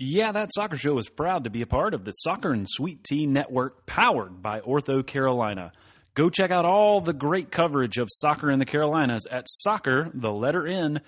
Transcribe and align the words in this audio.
Yeah, 0.00 0.30
that 0.30 0.54
soccer 0.54 0.76
show 0.76 0.96
is 0.98 1.08
proud 1.08 1.42
to 1.42 1.50
be 1.50 1.60
a 1.60 1.66
part 1.66 1.92
of 1.92 2.04
the 2.04 2.12
Soccer 2.12 2.52
and 2.52 2.68
Sweet 2.68 3.02
Tea 3.02 3.26
Network 3.26 3.84
powered 3.84 4.40
by 4.40 4.60
Ortho 4.60 5.04
Carolina. 5.04 5.72
Go 6.14 6.28
check 6.28 6.52
out 6.52 6.64
all 6.64 7.00
the 7.00 7.12
great 7.12 7.50
coverage 7.50 7.98
of 7.98 8.08
soccer 8.12 8.48
in 8.48 8.60
the 8.60 8.64
Carolinas 8.64 9.26
at 9.26 9.46
soccer, 9.48 10.08
the 10.14 10.30
letter 10.30 10.68
N, 10.68 11.00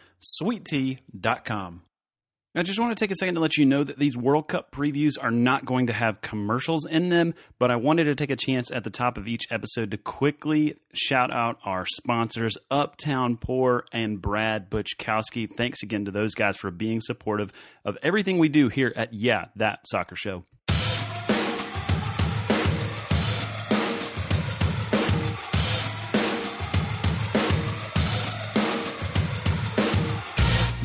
sweettea.com. 0.42 1.82
I 2.52 2.64
just 2.64 2.80
want 2.80 2.96
to 2.96 3.00
take 3.00 3.12
a 3.12 3.16
second 3.16 3.36
to 3.36 3.40
let 3.40 3.56
you 3.56 3.64
know 3.64 3.84
that 3.84 4.00
these 4.00 4.16
World 4.16 4.48
Cup 4.48 4.72
previews 4.72 5.12
are 5.22 5.30
not 5.30 5.64
going 5.64 5.87
to 5.87 5.92
have 5.92 6.21
commercials 6.21 6.84
in 6.84 7.08
them, 7.08 7.34
but 7.60 7.71
I 7.71 7.76
wanted 7.76 8.04
to 8.04 8.16
take 8.16 8.33
a 8.33 8.37
chance 8.37 8.72
at 8.72 8.83
the 8.83 8.90
top 8.90 9.16
of 9.16 9.28
each 9.28 9.44
episode 9.53 9.92
to 9.92 9.96
quickly 9.96 10.74
shout 10.92 11.33
out 11.33 11.58
our 11.65 11.87
sponsors, 11.87 12.58
Uptown 12.69 13.37
Pour 13.37 13.84
and 13.92 14.21
Brad 14.21 14.69
Butchkowski. 14.69 15.47
Thanks 15.56 15.84
again 15.84 16.06
to 16.06 16.10
those 16.10 16.34
guys 16.34 16.56
for 16.56 16.73
being 16.73 17.01
supportive 17.01 17.52
of 17.84 17.97
everything 18.02 18.38
we 18.38 18.48
do 18.48 18.66
here 18.69 18.92
at 18.96 19.14
Yeah, 19.14 19.45
That 19.55 19.87
Soccer 19.87 20.16
Show. 20.16 20.45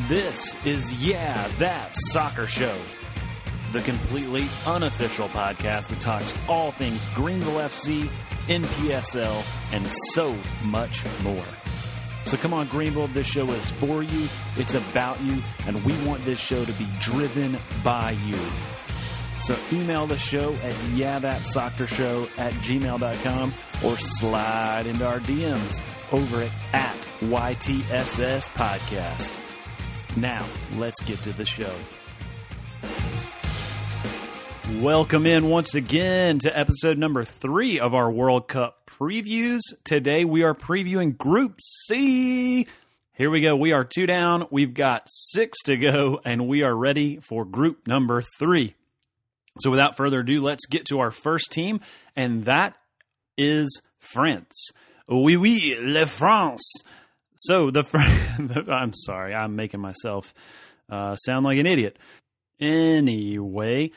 This 0.08 0.54
is 0.64 0.92
Yeah, 1.04 1.48
That 1.58 1.96
Soccer 1.96 2.46
Show, 2.46 2.78
the 3.72 3.80
completely 3.80 4.46
unofficial 4.64 5.26
podcast 5.26 5.88
that 5.88 6.00
talks 6.00 6.32
all 6.48 6.70
things 6.70 7.04
Greenville 7.12 7.54
FC, 7.54 8.08
NPSL, 8.46 9.44
and 9.72 9.84
so 10.14 10.38
much 10.62 11.04
more. 11.24 11.44
So 12.22 12.36
come 12.36 12.54
on, 12.54 12.68
Greenville, 12.68 13.08
this 13.08 13.26
show 13.26 13.50
is 13.50 13.72
for 13.72 14.04
you, 14.04 14.28
it's 14.56 14.74
about 14.74 15.20
you, 15.22 15.42
and 15.66 15.84
we 15.84 15.92
want 16.06 16.24
this 16.24 16.38
show 16.38 16.64
to 16.64 16.72
be 16.74 16.86
driven 17.00 17.58
by 17.82 18.12
you. 18.12 18.38
So 19.40 19.56
email 19.72 20.06
the 20.06 20.18
show 20.18 20.54
at 20.62 20.74
yeahthatsoccershow 20.94 22.30
at 22.38 22.52
gmail.com 22.52 23.54
or 23.84 23.98
slide 23.98 24.86
into 24.86 25.04
our 25.04 25.18
DMs 25.18 25.82
over 26.12 26.42
at, 26.42 26.52
at 26.74 26.96
YTSS 27.22 28.48
Podcast. 28.50 29.45
Now, 30.16 30.46
let's 30.76 30.98
get 31.02 31.18
to 31.24 31.32
the 31.36 31.44
show. 31.44 31.74
Welcome 34.80 35.26
in 35.26 35.50
once 35.50 35.74
again 35.74 36.38
to 36.38 36.58
episode 36.58 36.96
number 36.96 37.22
three 37.22 37.78
of 37.78 37.94
our 37.94 38.10
World 38.10 38.48
Cup 38.48 38.90
previews. 38.98 39.60
Today 39.84 40.24
we 40.24 40.42
are 40.42 40.54
previewing 40.54 41.18
Group 41.18 41.60
C. 41.60 42.66
Here 43.12 43.30
we 43.30 43.42
go. 43.42 43.56
We 43.56 43.72
are 43.72 43.84
two 43.84 44.06
down. 44.06 44.46
We've 44.50 44.72
got 44.72 45.02
six 45.06 45.58
to 45.64 45.76
go, 45.76 46.20
and 46.24 46.48
we 46.48 46.62
are 46.62 46.74
ready 46.74 47.18
for 47.18 47.44
group 47.44 47.86
number 47.86 48.22
three. 48.38 48.74
So, 49.58 49.70
without 49.70 49.98
further 49.98 50.20
ado, 50.20 50.42
let's 50.42 50.64
get 50.66 50.86
to 50.86 51.00
our 51.00 51.10
first 51.10 51.52
team, 51.52 51.80
and 52.14 52.46
that 52.46 52.74
is 53.36 53.82
France. 53.98 54.70
Oui, 55.08 55.36
oui, 55.36 55.76
le 55.78 56.06
France. 56.06 56.64
So 57.36 57.70
the, 57.70 58.64
I'm 58.68 58.92
sorry, 58.94 59.34
I'm 59.34 59.56
making 59.56 59.80
myself 59.80 60.34
uh, 60.90 61.16
sound 61.16 61.44
like 61.44 61.58
an 61.58 61.66
idiot. 61.66 61.98
Anyway, 62.60 63.90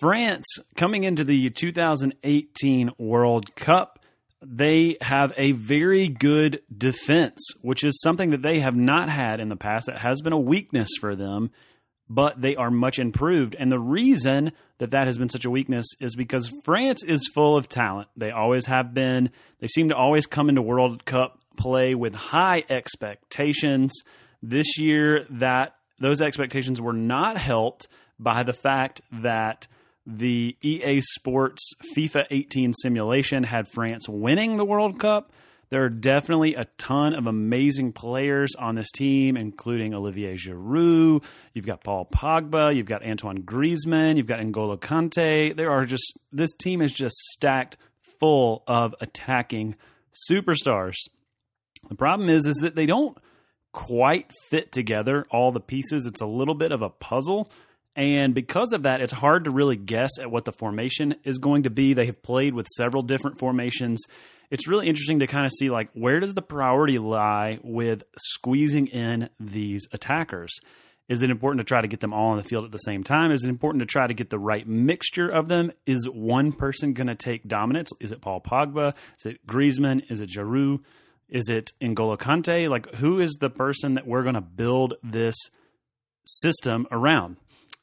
France 0.00 0.46
coming 0.76 1.04
into 1.04 1.24
the 1.24 1.50
2018 1.50 2.90
World 2.98 3.54
Cup, 3.56 3.98
they 4.40 4.96
have 5.00 5.32
a 5.36 5.52
very 5.52 6.08
good 6.08 6.60
defense, 6.76 7.38
which 7.62 7.82
is 7.82 8.00
something 8.00 8.30
that 8.30 8.42
they 8.42 8.60
have 8.60 8.76
not 8.76 9.08
had 9.08 9.40
in 9.40 9.48
the 9.48 9.56
past. 9.56 9.88
It 9.88 9.98
has 9.98 10.20
been 10.20 10.32
a 10.32 10.38
weakness 10.38 10.90
for 11.00 11.16
them, 11.16 11.50
but 12.08 12.40
they 12.40 12.54
are 12.54 12.70
much 12.70 13.00
improved. 13.00 13.56
And 13.58 13.72
the 13.72 13.80
reason 13.80 14.52
that 14.78 14.92
that 14.92 15.06
has 15.06 15.18
been 15.18 15.28
such 15.28 15.44
a 15.44 15.50
weakness 15.50 15.86
is 16.00 16.14
because 16.14 16.52
France 16.64 17.02
is 17.02 17.28
full 17.34 17.56
of 17.56 17.68
talent. 17.68 18.08
They 18.16 18.30
always 18.30 18.66
have 18.66 18.94
been. 18.94 19.30
They 19.58 19.66
seem 19.66 19.88
to 19.88 19.96
always 19.96 20.26
come 20.26 20.48
into 20.48 20.62
World 20.62 21.04
Cup 21.04 21.40
play 21.58 21.94
with 21.94 22.14
high 22.14 22.64
expectations. 22.70 23.92
This 24.42 24.78
year, 24.78 25.26
that 25.30 25.74
those 25.98 26.20
expectations 26.20 26.80
were 26.80 26.92
not 26.92 27.36
helped 27.36 27.88
by 28.18 28.42
the 28.42 28.52
fact 28.52 29.00
that 29.10 29.66
the 30.06 30.56
EA 30.62 31.00
Sports 31.02 31.72
FIFA 31.96 32.24
18 32.30 32.72
simulation 32.72 33.44
had 33.44 33.68
France 33.68 34.08
winning 34.08 34.56
the 34.56 34.64
World 34.64 34.98
Cup. 34.98 35.32
There 35.70 35.84
are 35.84 35.90
definitely 35.90 36.54
a 36.54 36.66
ton 36.78 37.14
of 37.14 37.26
amazing 37.26 37.92
players 37.92 38.54
on 38.54 38.74
this 38.74 38.90
team, 38.90 39.36
including 39.36 39.92
Olivier 39.92 40.34
Giroud. 40.34 41.22
You've 41.52 41.66
got 41.66 41.84
Paul 41.84 42.08
Pogba. 42.10 42.74
You've 42.74 42.86
got 42.86 43.04
Antoine 43.04 43.42
Griezmann. 43.42 44.16
You've 44.16 44.26
got 44.26 44.40
N'Golo 44.40 44.78
Kante. 44.78 45.54
There 45.54 45.70
are 45.70 45.84
just 45.84 46.18
this 46.32 46.52
team 46.52 46.80
is 46.80 46.92
just 46.92 47.16
stacked 47.16 47.76
full 48.18 48.62
of 48.66 48.94
attacking 49.00 49.76
superstars. 50.30 50.96
The 51.88 51.94
problem 51.94 52.28
is, 52.28 52.46
is 52.46 52.56
that 52.56 52.74
they 52.74 52.86
don't 52.86 53.16
quite 53.72 54.30
fit 54.50 54.72
together 54.72 55.24
all 55.30 55.52
the 55.52 55.60
pieces. 55.60 56.06
It's 56.06 56.20
a 56.20 56.26
little 56.26 56.54
bit 56.54 56.72
of 56.72 56.82
a 56.82 56.88
puzzle. 56.88 57.50
And 57.94 58.34
because 58.34 58.72
of 58.72 58.84
that, 58.84 59.00
it's 59.00 59.12
hard 59.12 59.44
to 59.44 59.50
really 59.50 59.76
guess 59.76 60.10
at 60.20 60.30
what 60.30 60.44
the 60.44 60.52
formation 60.52 61.16
is 61.24 61.38
going 61.38 61.64
to 61.64 61.70
be. 61.70 61.94
They 61.94 62.06
have 62.06 62.22
played 62.22 62.54
with 62.54 62.66
several 62.76 63.02
different 63.02 63.38
formations. 63.38 64.04
It's 64.50 64.68
really 64.68 64.86
interesting 64.86 65.18
to 65.18 65.26
kind 65.26 65.44
of 65.44 65.52
see 65.52 65.68
like 65.68 65.90
where 65.92 66.20
does 66.20 66.34
the 66.34 66.42
priority 66.42 66.98
lie 66.98 67.58
with 67.62 68.04
squeezing 68.16 68.86
in 68.86 69.28
these 69.40 69.86
attackers? 69.92 70.52
Is 71.08 71.22
it 71.22 71.30
important 71.30 71.60
to 71.60 71.64
try 71.64 71.80
to 71.80 71.88
get 71.88 72.00
them 72.00 72.12
all 72.12 72.30
on 72.30 72.36
the 72.36 72.44
field 72.44 72.64
at 72.64 72.70
the 72.70 72.78
same 72.78 73.02
time? 73.02 73.32
Is 73.32 73.42
it 73.42 73.48
important 73.48 73.80
to 73.80 73.86
try 73.86 74.06
to 74.06 74.14
get 74.14 74.30
the 74.30 74.38
right 74.38 74.66
mixture 74.66 75.28
of 75.28 75.48
them? 75.48 75.72
Is 75.86 76.08
one 76.08 76.52
person 76.52 76.92
going 76.92 77.06
to 77.06 77.14
take 77.14 77.48
dominance? 77.48 77.90
Is 77.98 78.12
it 78.12 78.20
Paul 78.20 78.40
Pogba? 78.40 78.94
Is 79.18 79.26
it 79.26 79.46
Griezmann? 79.46 80.02
Is 80.10 80.20
it 80.20 80.28
Giroud? 80.28 80.80
Is 81.28 81.48
it 81.48 81.72
N'Golo 81.80 82.18
Kante? 82.18 82.68
Like, 82.68 82.94
who 82.96 83.20
is 83.20 83.36
the 83.40 83.50
person 83.50 83.94
that 83.94 84.06
we're 84.06 84.22
going 84.22 84.34
to 84.34 84.40
build 84.40 84.94
this 85.02 85.36
system 86.24 86.86
around? 86.90 87.36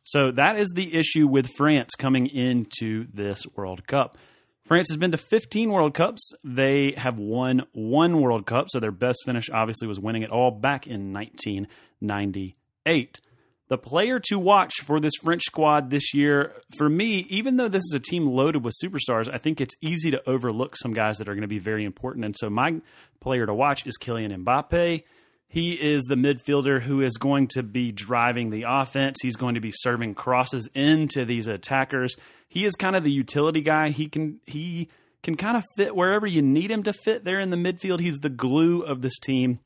So 0.04 0.32
that 0.32 0.58
is 0.58 0.72
the 0.76 0.96
issue 0.96 1.28
with 1.28 1.50
France 1.58 1.92
coming 1.98 2.28
into 2.28 3.08
this 3.14 3.46
World 3.56 3.88
Cup. 3.88 4.18
France 4.66 4.90
has 4.90 4.98
been 4.98 5.12
to 5.12 5.18
15 5.18 5.72
World 5.72 5.94
Cups. 5.94 6.32
They 6.44 6.94
have 6.98 7.20
won 7.20 7.64
one 7.74 8.22
World 8.22 8.46
Cup, 8.46 8.68
so 8.70 8.80
their 8.80 8.92
best 8.92 9.20
finish 9.26 9.50
obviously 9.50 9.88
was 9.88 10.00
winning 10.00 10.24
it 10.24 10.32
all 10.32 10.52
back 10.52 10.88
in 10.88 11.14
1998 11.14 13.20
the 13.68 13.78
player 13.78 14.20
to 14.20 14.38
watch 14.38 14.74
for 14.84 15.00
this 15.00 15.14
French 15.24 15.44
squad 15.44 15.90
this 15.90 16.14
year, 16.14 16.54
for 16.78 16.88
me, 16.88 17.26
even 17.30 17.58
though 17.58 17.68
this 17.68 17.84
is 17.84 17.94
a 17.96 18.00
team 18.00 18.28
loaded 18.28 18.64
with 18.64 18.76
superstars, 18.84 19.28
I 19.34 19.40
think 19.40 19.60
it's 19.60 19.76
easy 19.82 20.12
to 20.12 20.30
overlook 20.30 20.76
some 20.76 20.94
guys 20.94 21.18
that 21.18 21.28
are 21.28 21.34
going 21.34 21.42
to 21.42 21.48
be 21.48 21.60
very 21.60 21.84
important. 21.84 22.26
And 22.26 22.36
so 22.38 22.50
my 22.50 22.82
player 23.20 23.46
to 23.46 23.54
watch 23.54 23.88
is 23.88 23.98
Kylian 24.00 24.44
Mbappe. 24.44 25.04
He 25.48 25.72
is 25.74 26.04
the 26.04 26.16
midfielder 26.16 26.82
who 26.82 27.02
is 27.02 27.18
going 27.18 27.48
to 27.50 27.64
be 27.64 27.92
driving 27.92 28.50
the 28.50 28.66
offense. 28.68 29.18
He's 29.22 29.36
going 29.36 29.56
to 29.56 29.62
be 29.62 29.72
serving 29.72 30.16
crosses 30.16 30.70
into 30.76 31.26
these 31.26 31.48
attackers. 31.48 32.16
He 32.50 32.66
is 32.66 32.76
kind 32.76 32.96
of 32.96 33.04
the 33.04 33.12
utility 33.12 33.62
guy. 33.62 33.90
He 33.90 34.08
can 34.08 34.42
he 34.46 34.90
can 35.24 35.36
kind 35.36 35.58
of 35.58 35.64
fit 35.76 35.96
wherever 35.96 36.28
you 36.28 36.42
need 36.42 36.70
him 36.70 36.84
to 36.84 36.94
fit 36.94 37.24
there 37.24 37.40
in 37.40 37.50
the 37.50 37.58
midfield. 37.58 38.00
He's 38.00 38.20
the 38.20 38.30
glue 38.30 38.82
of 38.82 39.02
this 39.02 39.18
team. 39.18 39.60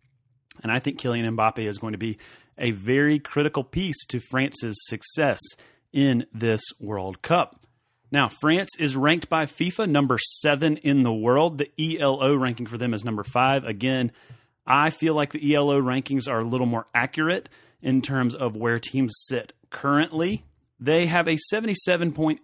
And 0.62 0.72
I 0.72 0.80
think 0.80 1.02
Kylian 1.02 1.36
Mbappe 1.36 1.68
is 1.68 1.78
going 1.78 1.94
to 1.94 1.98
be 1.98 2.18
a 2.60 2.72
very 2.72 3.20
critical 3.20 3.64
piece 3.64 4.04
to 4.08 4.20
France's 4.20 4.76
success 4.88 5.40
in 5.92 6.26
this 6.34 6.62
World 6.80 7.22
Cup. 7.22 7.60
Now, 8.12 8.28
France 8.28 8.72
is 8.80 8.96
ranked 8.96 9.30
by 9.30 9.46
FIFA 9.46 9.88
number 9.90 10.18
seven 10.18 10.78
in 10.78 11.04
the 11.04 11.14
world. 11.14 11.60
The 11.60 12.00
ELO 12.00 12.36
ranking 12.36 12.66
for 12.66 12.78
them 12.78 12.94
is 12.94 13.06
number 13.06 13.24
five. 13.24 13.64
Again, 13.66 14.12
I 14.66 14.90
feel 14.90 15.14
like 15.14 15.32
the 15.32 15.56
ELO 15.56 15.80
rankings 15.80 16.28
are 16.28 16.40
a 16.40 16.48
little 16.48 16.66
more 16.66 16.88
accurate 16.94 17.50
in 17.82 18.02
terms 18.02 18.36
of 18.36 18.56
where 18.56 18.80
teams 18.80 19.14
sit 19.28 19.54
currently. 19.70 20.44
They 20.80 21.08
have 21.08 21.28
a 21.28 21.36
77.8% 21.54 22.40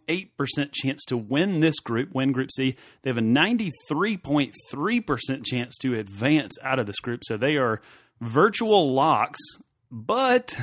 chance 0.73 1.05
to 1.05 1.15
win 1.15 1.61
this 1.61 1.79
group, 1.79 2.13
win 2.13 2.33
Group 2.33 2.51
C. 2.51 2.75
They 3.01 3.09
have 3.09 3.17
a 3.17 3.21
93.3% 3.21 5.45
chance 5.45 5.77
to 5.77 5.97
advance 5.97 6.57
out 6.61 6.79
of 6.79 6.85
this 6.85 6.99
group. 6.99 7.21
So 7.23 7.37
they 7.37 7.55
are 7.55 7.79
virtual 8.19 8.93
locks 8.93 9.39
but 9.95 10.53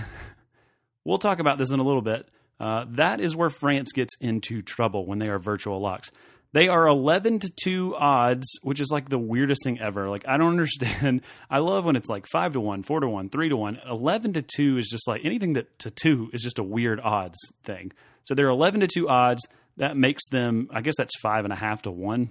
we'll 1.04 1.18
talk 1.18 1.38
about 1.38 1.56
this 1.56 1.72
in 1.72 1.80
a 1.80 1.82
little 1.82 2.02
bit. 2.02 2.28
Uh, 2.60 2.84
that 2.90 3.18
is 3.18 3.34
where 3.34 3.48
France 3.48 3.92
gets 3.92 4.14
into 4.20 4.60
trouble 4.60 5.06
when 5.06 5.18
they 5.18 5.28
are 5.28 5.38
virtual 5.38 5.80
locks. 5.80 6.10
They 6.52 6.68
are 6.68 6.86
11 6.86 7.38
to 7.40 7.52
2 7.64 7.96
odds, 7.96 8.46
which 8.62 8.78
is 8.78 8.90
like 8.92 9.08
the 9.08 9.18
weirdest 9.18 9.64
thing 9.64 9.80
ever. 9.80 10.10
Like, 10.10 10.28
I 10.28 10.36
don't 10.36 10.50
understand. 10.58 11.22
I 11.48 11.58
love 11.58 11.86
when 11.86 11.96
it's 11.96 12.10
like 12.10 12.26
5 12.30 12.52
to 12.52 12.60
1, 12.60 12.82
4 12.82 13.00
to 13.00 13.08
1, 13.08 13.30
3 13.30 13.48
to 13.48 13.56
1. 13.56 13.78
11 13.88 14.32
to 14.34 14.42
2 14.42 14.76
is 14.76 14.88
just 14.88 15.08
like 15.08 15.22
anything 15.24 15.54
that 15.54 15.78
to 15.78 15.90
2 15.90 16.30
is 16.34 16.42
just 16.42 16.58
a 16.58 16.62
weird 16.62 17.00
odds 17.00 17.38
thing. 17.64 17.92
So 18.24 18.34
they're 18.34 18.48
11 18.48 18.80
to 18.80 18.86
2 18.86 19.08
odds. 19.08 19.46
That 19.78 19.96
makes 19.96 20.28
them, 20.28 20.68
I 20.70 20.82
guess 20.82 20.96
that's 20.98 21.18
5.5 21.24 21.82
to 21.82 21.90
1. 21.90 22.30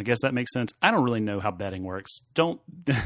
I 0.00 0.02
guess 0.02 0.22
that 0.22 0.32
makes 0.32 0.50
sense. 0.54 0.72
I 0.80 0.90
don't 0.90 1.04
really 1.04 1.20
know 1.20 1.40
how 1.40 1.50
betting 1.50 1.84
works. 1.84 2.22
Don't 2.32 2.58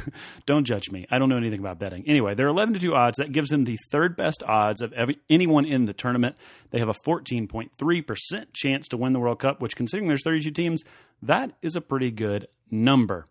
don't 0.46 0.64
judge 0.64 0.92
me. 0.92 1.06
I 1.10 1.18
don't 1.18 1.28
know 1.28 1.36
anything 1.36 1.58
about 1.58 1.80
betting. 1.80 2.04
Anyway, 2.06 2.36
they're 2.36 2.46
11 2.46 2.74
to 2.74 2.80
2 2.80 2.94
odds. 2.94 3.18
That 3.18 3.32
gives 3.32 3.50
them 3.50 3.64
the 3.64 3.76
third 3.90 4.16
best 4.16 4.44
odds 4.46 4.80
of 4.80 4.92
every, 4.92 5.18
anyone 5.28 5.64
in 5.64 5.86
the 5.86 5.92
tournament. 5.92 6.36
They 6.70 6.78
have 6.78 6.88
a 6.88 6.94
14.3% 6.94 8.46
chance 8.52 8.86
to 8.86 8.96
win 8.96 9.12
the 9.12 9.18
World 9.18 9.40
Cup, 9.40 9.60
which 9.60 9.74
considering 9.74 10.06
there's 10.06 10.22
32 10.22 10.52
teams, 10.52 10.84
that 11.20 11.50
is 11.62 11.74
a 11.74 11.80
pretty 11.80 12.12
good 12.12 12.46
number. 12.70 13.26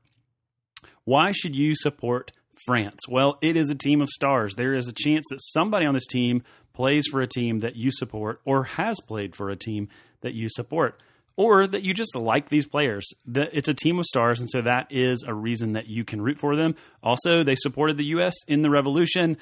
Why 1.05 1.31
should 1.31 1.55
you 1.55 1.73
support 1.73 2.33
France? 2.65 2.99
Well, 3.07 3.37
it 3.41 3.55
is 3.55 3.69
a 3.69 3.75
team 3.75 4.01
of 4.01 4.09
stars. 4.09 4.55
There 4.55 4.73
is 4.73 4.89
a 4.89 4.93
chance 4.93 5.25
that 5.29 5.39
somebody 5.41 5.85
on 5.85 5.93
this 5.93 6.07
team 6.07 6.43
plays 6.73 7.05
for 7.09 7.21
a 7.21 7.27
team 7.27 7.61
that 7.61 7.77
you 7.77 7.91
support 7.91 8.41
or 8.43 8.65
has 8.65 8.99
played 8.99 9.37
for 9.37 9.49
a 9.49 9.55
team 9.55 9.87
that 10.19 10.33
you 10.33 10.49
support 10.49 10.99
or 11.35 11.65
that 11.67 11.83
you 11.83 11.93
just 11.93 12.15
like 12.15 12.49
these 12.49 12.65
players. 12.65 13.07
It's 13.25 13.67
a 13.67 13.73
team 13.73 13.99
of 13.99 14.05
stars, 14.05 14.39
and 14.39 14.49
so 14.49 14.61
that 14.61 14.87
is 14.91 15.23
a 15.27 15.33
reason 15.33 15.73
that 15.73 15.87
you 15.87 16.03
can 16.03 16.21
root 16.21 16.37
for 16.37 16.55
them. 16.55 16.75
Also, 17.01 17.43
they 17.43 17.55
supported 17.55 17.97
the 17.97 18.05
U.S. 18.05 18.35
in 18.47 18.61
the 18.61 18.69
Revolution. 18.69 19.37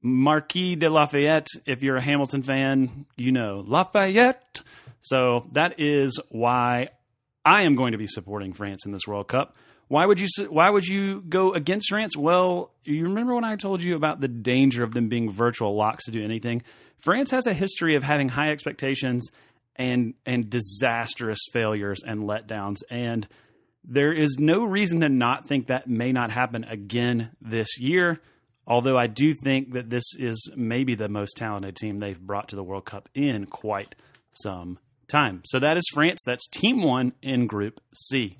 Marquis 0.00 0.76
de 0.76 0.88
Lafayette, 0.88 1.48
if 1.66 1.82
you're 1.82 1.96
a 1.96 2.02
Hamilton 2.02 2.42
fan, 2.42 3.06
you 3.16 3.32
know 3.32 3.64
Lafayette. 3.66 4.62
So 5.00 5.46
that 5.52 5.80
is 5.80 6.20
why 6.30 6.90
I 7.44 7.62
am 7.62 7.74
going 7.74 7.92
to 7.92 7.98
be 7.98 8.06
supporting 8.06 8.52
France 8.52 8.86
in 8.86 8.92
this 8.92 9.06
World 9.06 9.28
Cup. 9.28 9.56
Why 9.88 10.04
would 10.04 10.20
you 10.20 10.28
why 10.50 10.68
would 10.70 10.86
you 10.86 11.22
go 11.22 11.52
against 11.52 11.88
France? 11.88 12.16
Well, 12.16 12.72
you 12.84 13.04
remember 13.04 13.34
when 13.34 13.44
I 13.44 13.56
told 13.56 13.82
you 13.82 13.96
about 13.96 14.20
the 14.20 14.28
danger 14.28 14.84
of 14.84 14.92
them 14.92 15.08
being 15.08 15.30
virtual 15.30 15.74
locks 15.74 16.04
to 16.04 16.10
do 16.10 16.22
anything? 16.22 16.62
France 17.00 17.30
has 17.30 17.46
a 17.46 17.54
history 17.54 17.94
of 17.94 18.02
having 18.02 18.28
high 18.28 18.50
expectations 18.50 19.30
and 19.78 20.14
and 20.26 20.50
disastrous 20.50 21.40
failures 21.52 22.00
and 22.06 22.22
letdowns 22.22 22.78
and 22.90 23.26
there 23.90 24.12
is 24.12 24.36
no 24.38 24.64
reason 24.64 25.00
to 25.00 25.08
not 25.08 25.46
think 25.46 25.68
that 25.68 25.88
may 25.88 26.12
not 26.12 26.30
happen 26.30 26.64
again 26.64 27.30
this 27.40 27.78
year 27.80 28.20
although 28.68 28.98
I 28.98 29.06
do 29.06 29.34
think 29.34 29.72
that 29.72 29.90
this 29.90 30.04
is 30.18 30.52
maybe 30.54 30.94
the 30.94 31.08
most 31.08 31.36
talented 31.36 31.74
team 31.74 31.98
they've 31.98 32.20
brought 32.20 32.48
to 32.48 32.56
the 32.56 32.62
World 32.62 32.84
Cup 32.84 33.08
in 33.14 33.46
quite 33.46 33.94
some 34.32 34.78
time. 35.08 35.42
So 35.46 35.58
that 35.58 35.76
is 35.76 35.84
France. 35.92 36.20
That's 36.24 36.46
team 36.46 36.82
1 36.82 37.14
in 37.22 37.46
group 37.46 37.80
C. 37.94 38.36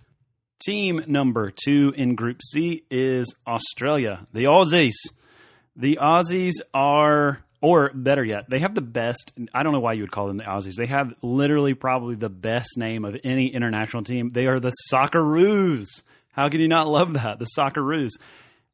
Team 0.62 1.02
number 1.06 1.50
2 1.50 1.94
in 1.96 2.14
group 2.14 2.40
C 2.42 2.84
is 2.90 3.34
Australia, 3.46 4.26
the 4.32 4.44
Aussies. 4.44 4.96
The 5.74 5.98
Aussies 6.00 6.54
are 6.74 7.44
or 7.60 7.90
better 7.92 8.24
yet, 8.24 8.48
they 8.48 8.60
have 8.60 8.74
the 8.74 8.80
best. 8.80 9.32
I 9.52 9.62
don't 9.62 9.72
know 9.72 9.80
why 9.80 9.94
you 9.94 10.02
would 10.02 10.12
call 10.12 10.28
them 10.28 10.36
the 10.36 10.44
Aussies. 10.44 10.76
They 10.76 10.86
have 10.86 11.12
literally 11.22 11.74
probably 11.74 12.14
the 12.14 12.28
best 12.28 12.76
name 12.76 13.04
of 13.04 13.16
any 13.24 13.48
international 13.48 14.04
team. 14.04 14.28
They 14.28 14.46
are 14.46 14.60
the 14.60 14.72
Socceroos. 14.92 16.02
How 16.32 16.48
can 16.48 16.60
you 16.60 16.68
not 16.68 16.86
love 16.86 17.14
that? 17.14 17.38
The 17.38 17.48
Socceroos. 17.56 18.10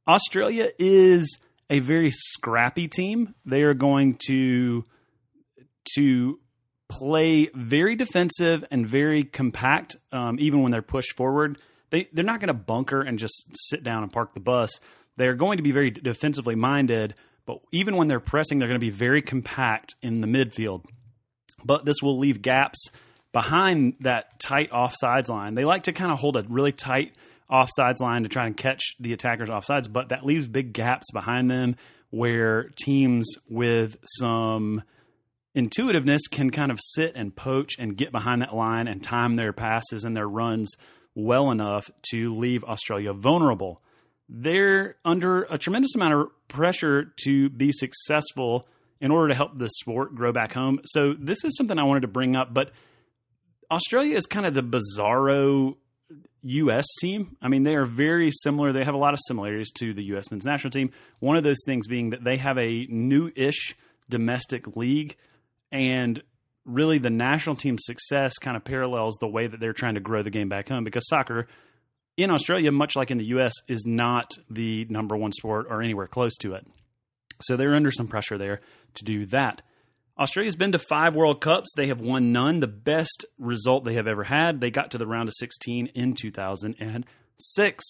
Australia 0.06 0.70
is 0.78 1.38
a 1.70 1.78
very 1.78 2.10
scrappy 2.10 2.88
team. 2.88 3.34
They 3.46 3.62
are 3.62 3.74
going 3.74 4.18
to 4.26 4.84
to 5.96 6.38
play 6.88 7.48
very 7.54 7.96
defensive 7.96 8.64
and 8.70 8.86
very 8.86 9.24
compact, 9.24 9.96
um, 10.12 10.38
even 10.38 10.62
when 10.62 10.72
they're 10.72 10.82
pushed 10.82 11.16
forward. 11.16 11.58
They 11.90 12.08
they're 12.12 12.24
not 12.24 12.40
going 12.40 12.48
to 12.48 12.54
bunker 12.54 13.00
and 13.00 13.18
just 13.18 13.46
sit 13.54 13.82
down 13.82 14.02
and 14.02 14.12
park 14.12 14.34
the 14.34 14.40
bus. 14.40 14.80
They're 15.16 15.34
going 15.34 15.56
to 15.56 15.62
be 15.62 15.70
very 15.70 15.90
defensively 15.90 16.54
minded 16.54 17.14
but 17.46 17.58
even 17.72 17.96
when 17.96 18.08
they're 18.08 18.20
pressing, 18.20 18.58
they're 18.58 18.68
going 18.68 18.80
to 18.80 18.84
be 18.84 18.90
very 18.90 19.22
compact 19.22 19.94
in 20.02 20.20
the 20.20 20.26
midfield. 20.26 20.84
But 21.64 21.84
this 21.84 21.96
will 22.02 22.18
leave 22.18 22.42
gaps 22.42 22.88
behind 23.32 23.94
that 24.00 24.38
tight 24.40 24.70
offsides 24.70 25.28
line. 25.28 25.54
They 25.54 25.64
like 25.64 25.84
to 25.84 25.92
kind 25.92 26.12
of 26.12 26.18
hold 26.18 26.36
a 26.36 26.44
really 26.48 26.72
tight 26.72 27.16
offsides 27.50 28.00
line 28.00 28.22
to 28.22 28.28
try 28.28 28.46
and 28.46 28.56
catch 28.56 28.94
the 28.98 29.12
attackers 29.12 29.48
offsides, 29.48 29.92
but 29.92 30.08
that 30.08 30.24
leaves 30.24 30.46
big 30.46 30.72
gaps 30.72 31.10
behind 31.12 31.50
them 31.50 31.76
where 32.10 32.70
teams 32.76 33.28
with 33.48 33.96
some 34.18 34.82
intuitiveness 35.54 36.26
can 36.28 36.50
kind 36.50 36.70
of 36.70 36.78
sit 36.80 37.12
and 37.14 37.34
poach 37.34 37.78
and 37.78 37.96
get 37.96 38.12
behind 38.12 38.42
that 38.42 38.54
line 38.54 38.88
and 38.88 39.02
time 39.02 39.36
their 39.36 39.52
passes 39.52 40.04
and 40.04 40.16
their 40.16 40.28
runs 40.28 40.72
well 41.14 41.50
enough 41.50 41.90
to 42.10 42.34
leave 42.36 42.64
Australia 42.64 43.12
vulnerable 43.12 43.82
they're 44.28 44.96
under 45.04 45.42
a 45.44 45.58
tremendous 45.58 45.94
amount 45.94 46.14
of 46.14 46.48
pressure 46.48 47.12
to 47.24 47.48
be 47.50 47.70
successful 47.72 48.66
in 49.00 49.10
order 49.10 49.28
to 49.28 49.34
help 49.34 49.58
the 49.58 49.68
sport 49.68 50.14
grow 50.14 50.32
back 50.32 50.52
home. 50.52 50.80
So 50.86 51.14
this 51.18 51.44
is 51.44 51.56
something 51.56 51.78
I 51.78 51.84
wanted 51.84 52.00
to 52.00 52.08
bring 52.08 52.36
up, 52.36 52.54
but 52.54 52.70
Australia 53.70 54.16
is 54.16 54.26
kind 54.26 54.46
of 54.46 54.54
the 54.54 54.62
bizarro 54.62 55.76
U.S. 56.42 56.86
team. 57.00 57.36
I 57.42 57.48
mean, 57.48 57.64
they 57.64 57.74
are 57.74 57.84
very 57.84 58.30
similar. 58.30 58.72
They 58.72 58.84
have 58.84 58.94
a 58.94 58.98
lot 58.98 59.14
of 59.14 59.20
similarities 59.26 59.70
to 59.78 59.94
the 59.94 60.04
U.S. 60.04 60.30
men's 60.30 60.44
national 60.44 60.70
team. 60.70 60.90
One 61.20 61.36
of 61.36 61.42
those 61.42 61.62
things 61.64 61.86
being 61.86 62.10
that 62.10 62.22
they 62.22 62.36
have 62.36 62.58
a 62.58 62.86
new-ish 62.88 63.76
domestic 64.08 64.76
league, 64.76 65.16
and 65.72 66.22
really 66.64 66.98
the 66.98 67.10
national 67.10 67.56
team's 67.56 67.84
success 67.84 68.38
kind 68.38 68.56
of 68.56 68.64
parallels 68.64 69.16
the 69.20 69.26
way 69.26 69.46
that 69.46 69.60
they're 69.60 69.72
trying 69.72 69.94
to 69.94 70.00
grow 70.00 70.22
the 70.22 70.30
game 70.30 70.48
back 70.48 70.68
home 70.68 70.84
because 70.84 71.06
soccer 71.08 71.46
in 72.16 72.30
Australia, 72.30 72.70
much 72.70 72.96
like 72.96 73.10
in 73.10 73.18
the 73.18 73.26
US, 73.26 73.52
is 73.68 73.84
not 73.86 74.32
the 74.50 74.86
number 74.88 75.16
one 75.16 75.32
sport 75.32 75.66
or 75.68 75.82
anywhere 75.82 76.06
close 76.06 76.36
to 76.38 76.54
it. 76.54 76.66
So 77.42 77.56
they're 77.56 77.74
under 77.74 77.90
some 77.90 78.06
pressure 78.06 78.38
there 78.38 78.60
to 78.94 79.04
do 79.04 79.26
that. 79.26 79.62
Australia's 80.18 80.54
been 80.54 80.72
to 80.72 80.78
five 80.78 81.16
World 81.16 81.40
Cups. 81.40 81.72
They 81.76 81.88
have 81.88 82.00
won 82.00 82.30
none. 82.30 82.60
The 82.60 82.68
best 82.68 83.26
result 83.38 83.84
they 83.84 83.94
have 83.94 84.06
ever 84.06 84.22
had, 84.22 84.60
they 84.60 84.70
got 84.70 84.92
to 84.92 84.98
the 84.98 85.06
round 85.06 85.28
of 85.28 85.34
16 85.36 85.88
in 85.88 86.14
2006. 86.14 87.84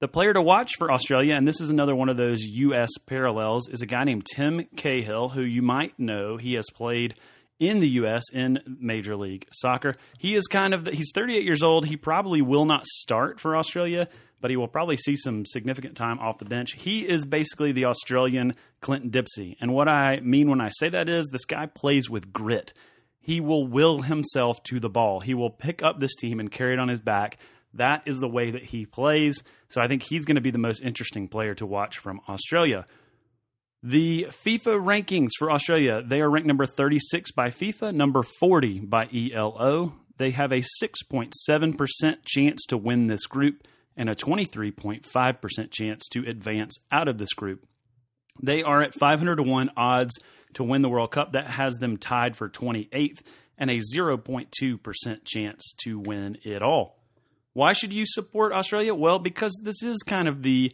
The 0.00 0.08
player 0.08 0.34
to 0.34 0.42
watch 0.42 0.72
for 0.76 0.92
Australia, 0.92 1.34
and 1.34 1.48
this 1.48 1.62
is 1.62 1.70
another 1.70 1.96
one 1.96 2.10
of 2.10 2.18
those 2.18 2.42
U.S. 2.42 2.90
parallels, 3.06 3.70
is 3.70 3.80
a 3.80 3.86
guy 3.86 4.04
named 4.04 4.26
Tim 4.26 4.66
Cahill, 4.76 5.30
who 5.30 5.40
you 5.40 5.62
might 5.62 5.98
know. 5.98 6.36
He 6.36 6.52
has 6.54 6.66
played 6.74 7.14
in 7.60 7.80
the 7.80 7.88
U.S. 7.90 8.24
in 8.32 8.60
Major 8.66 9.16
League 9.16 9.46
Soccer. 9.52 9.96
He 10.18 10.34
is 10.34 10.46
kind 10.46 10.74
of, 10.74 10.86
he's 10.86 11.12
38 11.14 11.44
years 11.44 11.62
old. 11.62 11.86
He 11.86 11.96
probably 11.96 12.42
will 12.42 12.64
not 12.64 12.86
start 12.86 13.40
for 13.40 13.56
Australia, 13.56 14.08
but 14.40 14.50
he 14.50 14.56
will 14.56 14.68
probably 14.68 14.96
see 14.96 15.16
some 15.16 15.46
significant 15.46 15.96
time 15.96 16.18
off 16.18 16.38
the 16.38 16.44
bench. 16.44 16.72
He 16.72 17.08
is 17.08 17.24
basically 17.24 17.72
the 17.72 17.86
Australian 17.86 18.54
Clinton 18.80 19.10
Dempsey. 19.10 19.56
And 19.60 19.72
what 19.72 19.88
I 19.88 20.20
mean 20.20 20.50
when 20.50 20.60
I 20.60 20.70
say 20.70 20.88
that 20.88 21.08
is 21.08 21.28
this 21.28 21.44
guy 21.44 21.66
plays 21.66 22.10
with 22.10 22.32
grit. 22.32 22.72
He 23.20 23.40
will 23.40 23.66
will 23.66 24.02
himself 24.02 24.62
to 24.64 24.80
the 24.80 24.90
ball. 24.90 25.20
He 25.20 25.32
will 25.32 25.50
pick 25.50 25.82
up 25.82 25.98
this 25.98 26.14
team 26.14 26.40
and 26.40 26.52
carry 26.52 26.74
it 26.74 26.78
on 26.78 26.88
his 26.88 27.00
back. 27.00 27.38
That 27.72 28.02
is 28.06 28.20
the 28.20 28.28
way 28.28 28.50
that 28.50 28.64
he 28.64 28.84
plays. 28.84 29.42
So 29.68 29.80
I 29.80 29.88
think 29.88 30.02
he's 30.02 30.24
going 30.24 30.34
to 30.36 30.42
be 30.42 30.50
the 30.50 30.58
most 30.58 30.82
interesting 30.82 31.28
player 31.28 31.54
to 31.54 31.66
watch 31.66 31.98
from 31.98 32.20
Australia. 32.28 32.84
The 33.86 34.28
FIFA 34.30 34.82
rankings 34.82 35.32
for 35.38 35.50
Australia, 35.50 36.00
they 36.02 36.22
are 36.22 36.30
ranked 36.30 36.46
number 36.46 36.64
36 36.64 37.32
by 37.32 37.48
FIFA, 37.48 37.94
number 37.94 38.22
40 38.22 38.80
by 38.80 39.10
ELO. 39.12 39.92
They 40.16 40.30
have 40.30 40.52
a 40.52 40.62
6.7% 40.82 42.14
chance 42.24 42.64
to 42.68 42.78
win 42.78 43.08
this 43.08 43.26
group 43.26 43.68
and 43.94 44.08
a 44.08 44.14
23.5% 44.14 45.70
chance 45.70 46.08
to 46.12 46.24
advance 46.26 46.78
out 46.90 47.08
of 47.08 47.18
this 47.18 47.34
group. 47.34 47.66
They 48.42 48.62
are 48.62 48.80
at 48.80 48.94
500 48.94 49.36
to 49.36 49.42
1 49.42 49.72
odds 49.76 50.18
to 50.54 50.64
win 50.64 50.80
the 50.80 50.88
World 50.88 51.10
Cup. 51.10 51.32
That 51.32 51.48
has 51.48 51.74
them 51.74 51.98
tied 51.98 52.38
for 52.38 52.48
28th 52.48 53.20
and 53.58 53.70
a 53.70 53.80
0.2% 53.94 55.24
chance 55.26 55.74
to 55.84 55.98
win 55.98 56.38
it 56.42 56.62
all. 56.62 57.04
Why 57.52 57.74
should 57.74 57.92
you 57.92 58.06
support 58.06 58.54
Australia? 58.54 58.94
Well, 58.94 59.18
because 59.18 59.60
this 59.62 59.82
is 59.82 59.98
kind 59.98 60.26
of 60.26 60.42
the 60.42 60.72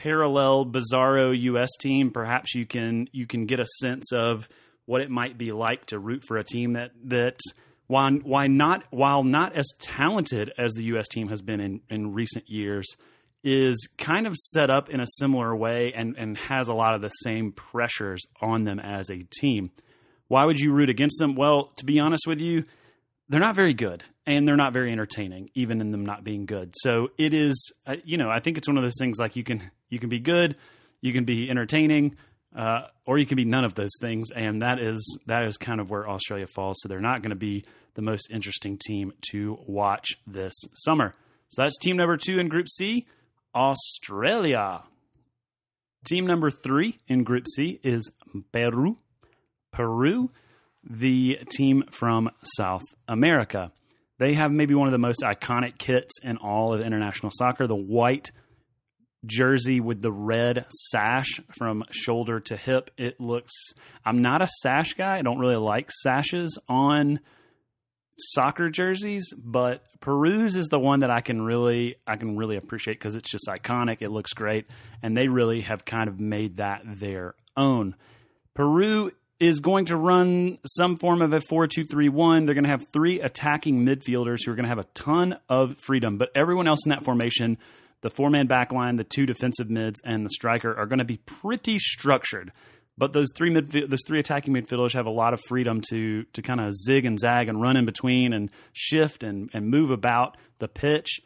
parallel 0.00 0.64
bizarro 0.64 1.38
US 1.38 1.68
team, 1.78 2.10
perhaps 2.10 2.54
you 2.54 2.64
can 2.64 3.06
you 3.12 3.26
can 3.26 3.44
get 3.44 3.60
a 3.60 3.66
sense 3.80 4.12
of 4.12 4.48
what 4.86 5.02
it 5.02 5.10
might 5.10 5.36
be 5.36 5.52
like 5.52 5.86
to 5.86 5.98
root 5.98 6.24
for 6.24 6.38
a 6.38 6.44
team 6.44 6.72
that 6.72 6.92
that 7.04 7.38
while 7.86 8.10
why 8.22 8.46
not 8.46 8.84
while 8.90 9.22
not 9.22 9.54
as 9.54 9.70
talented 9.78 10.52
as 10.56 10.72
the 10.72 10.84
US 10.84 11.06
team 11.08 11.28
has 11.28 11.42
been 11.42 11.60
in, 11.60 11.80
in 11.90 12.14
recent 12.14 12.48
years, 12.48 12.86
is 13.44 13.88
kind 13.98 14.26
of 14.26 14.34
set 14.36 14.70
up 14.70 14.88
in 14.88 15.00
a 15.00 15.06
similar 15.18 15.54
way 15.54 15.92
and, 15.94 16.16
and 16.16 16.38
has 16.38 16.68
a 16.68 16.74
lot 16.74 16.94
of 16.94 17.02
the 17.02 17.08
same 17.08 17.52
pressures 17.52 18.22
on 18.40 18.64
them 18.64 18.80
as 18.80 19.10
a 19.10 19.26
team. 19.40 19.70
Why 20.28 20.44
would 20.44 20.60
you 20.60 20.72
root 20.72 20.88
against 20.88 21.18
them? 21.18 21.34
Well, 21.34 21.72
to 21.76 21.84
be 21.84 22.00
honest 22.00 22.26
with 22.26 22.40
you, 22.40 22.64
they're 23.28 23.40
not 23.40 23.54
very 23.54 23.74
good 23.74 24.02
and 24.26 24.46
they're 24.46 24.56
not 24.56 24.72
very 24.72 24.92
entertaining, 24.92 25.50
even 25.54 25.80
in 25.80 25.90
them 25.90 26.06
not 26.06 26.24
being 26.24 26.46
good. 26.46 26.74
So 26.78 27.08
it 27.18 27.34
is, 27.34 27.72
uh, 27.86 27.96
you 28.04 28.16
know, 28.16 28.30
I 28.30 28.40
think 28.40 28.56
it's 28.56 28.68
one 28.68 28.78
of 28.78 28.82
those 28.82 28.98
things 28.98 29.18
like 29.18 29.36
you 29.36 29.44
can 29.44 29.70
you 29.90 29.98
can 29.98 30.08
be 30.08 30.20
good, 30.20 30.56
you 31.02 31.12
can 31.12 31.24
be 31.24 31.50
entertaining, 31.50 32.16
uh, 32.56 32.82
or 33.06 33.18
you 33.18 33.26
can 33.26 33.36
be 33.36 33.44
none 33.44 33.64
of 33.64 33.74
those 33.74 33.92
things, 34.00 34.30
and 34.30 34.62
that 34.62 34.80
is 34.80 35.18
that 35.26 35.44
is 35.44 35.56
kind 35.56 35.80
of 35.80 35.90
where 35.90 36.08
Australia 36.08 36.46
falls. 36.46 36.78
So 36.80 36.88
they're 36.88 37.00
not 37.00 37.22
going 37.22 37.30
to 37.30 37.36
be 37.36 37.64
the 37.94 38.02
most 38.02 38.30
interesting 38.30 38.78
team 38.78 39.12
to 39.30 39.58
watch 39.66 40.16
this 40.26 40.54
summer. 40.74 41.14
So 41.48 41.62
that's 41.62 41.78
team 41.78 41.96
number 41.96 42.16
two 42.16 42.38
in 42.38 42.48
Group 42.48 42.68
C, 42.68 43.06
Australia. 43.54 44.84
Team 46.06 46.26
number 46.26 46.50
three 46.50 46.98
in 47.08 47.24
Group 47.24 47.46
C 47.54 47.78
is 47.82 48.10
Peru. 48.52 48.96
Peru, 49.72 50.30
the 50.88 51.40
team 51.50 51.84
from 51.90 52.30
South 52.56 52.84
America. 53.06 53.70
They 54.18 54.34
have 54.34 54.50
maybe 54.50 54.74
one 54.74 54.88
of 54.88 54.92
the 54.92 54.98
most 54.98 55.20
iconic 55.20 55.78
kits 55.78 56.12
in 56.22 56.36
all 56.36 56.74
of 56.74 56.80
international 56.80 57.32
soccer. 57.34 57.66
The 57.66 57.74
white 57.74 58.30
jersey 59.24 59.80
with 59.80 60.02
the 60.02 60.12
red 60.12 60.66
sash 60.70 61.40
from 61.58 61.84
shoulder 61.90 62.40
to 62.40 62.56
hip. 62.56 62.90
It 62.96 63.20
looks. 63.20 63.52
I'm 64.04 64.18
not 64.18 64.42
a 64.42 64.48
sash 64.48 64.94
guy. 64.94 65.18
I 65.18 65.22
don't 65.22 65.38
really 65.38 65.56
like 65.56 65.90
sashes 65.90 66.58
on 66.68 67.20
soccer 68.18 68.68
jerseys, 68.68 69.32
but 69.36 69.82
Peru's 70.00 70.56
is 70.56 70.68
the 70.68 70.78
one 70.78 71.00
that 71.00 71.10
I 71.10 71.20
can 71.20 71.42
really 71.42 71.96
I 72.06 72.16
can 72.16 72.36
really 72.36 72.56
appreciate 72.56 72.94
because 72.94 73.14
it's 73.14 73.30
just 73.30 73.46
iconic. 73.48 73.98
It 74.00 74.10
looks 74.10 74.32
great, 74.32 74.66
and 75.02 75.16
they 75.16 75.28
really 75.28 75.62
have 75.62 75.84
kind 75.84 76.08
of 76.08 76.20
made 76.20 76.58
that 76.58 76.82
their 76.84 77.34
own. 77.56 77.94
Peru 78.54 79.12
is 79.38 79.60
going 79.60 79.86
to 79.86 79.96
run 79.96 80.58
some 80.66 80.96
form 80.96 81.22
of 81.22 81.32
a 81.32 81.38
4-2-3-1. 81.38 82.44
They're 82.44 82.54
going 82.54 82.64
to 82.64 82.70
have 82.70 82.86
three 82.92 83.22
attacking 83.22 83.86
midfielders 83.86 84.44
who 84.44 84.52
are 84.52 84.54
going 84.54 84.64
to 84.64 84.68
have 84.68 84.78
a 84.78 84.84
ton 84.92 85.38
of 85.48 85.78
freedom, 85.78 86.18
but 86.18 86.28
everyone 86.34 86.68
else 86.68 86.84
in 86.84 86.90
that 86.90 87.04
formation 87.04 87.56
the 88.02 88.10
four 88.10 88.30
man 88.30 88.46
back 88.46 88.72
line, 88.72 88.96
the 88.96 89.04
two 89.04 89.26
defensive 89.26 89.70
mids, 89.70 90.00
and 90.04 90.24
the 90.24 90.30
striker 90.30 90.76
are 90.76 90.86
going 90.86 90.98
to 90.98 91.04
be 91.04 91.18
pretty 91.18 91.78
structured. 91.78 92.52
But 92.98 93.12
those 93.12 93.28
three 93.34 93.50
midfield, 93.50 93.88
those 93.88 94.04
three 94.06 94.20
attacking 94.20 94.52
midfielders 94.52 94.92
have 94.92 95.06
a 95.06 95.10
lot 95.10 95.32
of 95.32 95.40
freedom 95.48 95.80
to 95.88 96.24
to 96.24 96.42
kind 96.42 96.60
of 96.60 96.74
zig 96.74 97.06
and 97.06 97.18
zag 97.18 97.48
and 97.48 97.60
run 97.60 97.76
in 97.76 97.86
between 97.86 98.32
and 98.32 98.50
shift 98.72 99.22
and 99.22 99.48
and 99.54 99.70
move 99.70 99.90
about 99.90 100.36
the 100.58 100.68
pitch. 100.68 101.20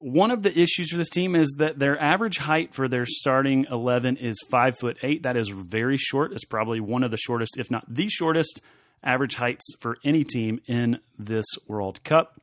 One 0.00 0.30
of 0.30 0.42
the 0.42 0.56
issues 0.56 0.90
for 0.90 0.96
this 0.96 1.10
team 1.10 1.34
is 1.34 1.56
that 1.58 1.78
their 1.78 2.00
average 2.00 2.38
height 2.38 2.74
for 2.74 2.88
their 2.88 3.04
starting 3.06 3.66
eleven 3.70 4.16
is 4.16 4.36
five 4.50 4.78
foot 4.78 4.96
eight. 5.02 5.22
That 5.22 5.36
is 5.36 5.48
very 5.48 5.96
short. 5.96 6.32
It's 6.32 6.44
probably 6.44 6.80
one 6.80 7.04
of 7.04 7.10
the 7.10 7.16
shortest, 7.16 7.56
if 7.58 7.70
not 7.70 7.84
the 7.92 8.08
shortest, 8.08 8.60
average 9.02 9.34
heights 9.36 9.66
for 9.80 9.98
any 10.04 10.24
team 10.24 10.60
in 10.66 10.98
this 11.18 11.46
World 11.66 12.02
Cup. 12.02 12.40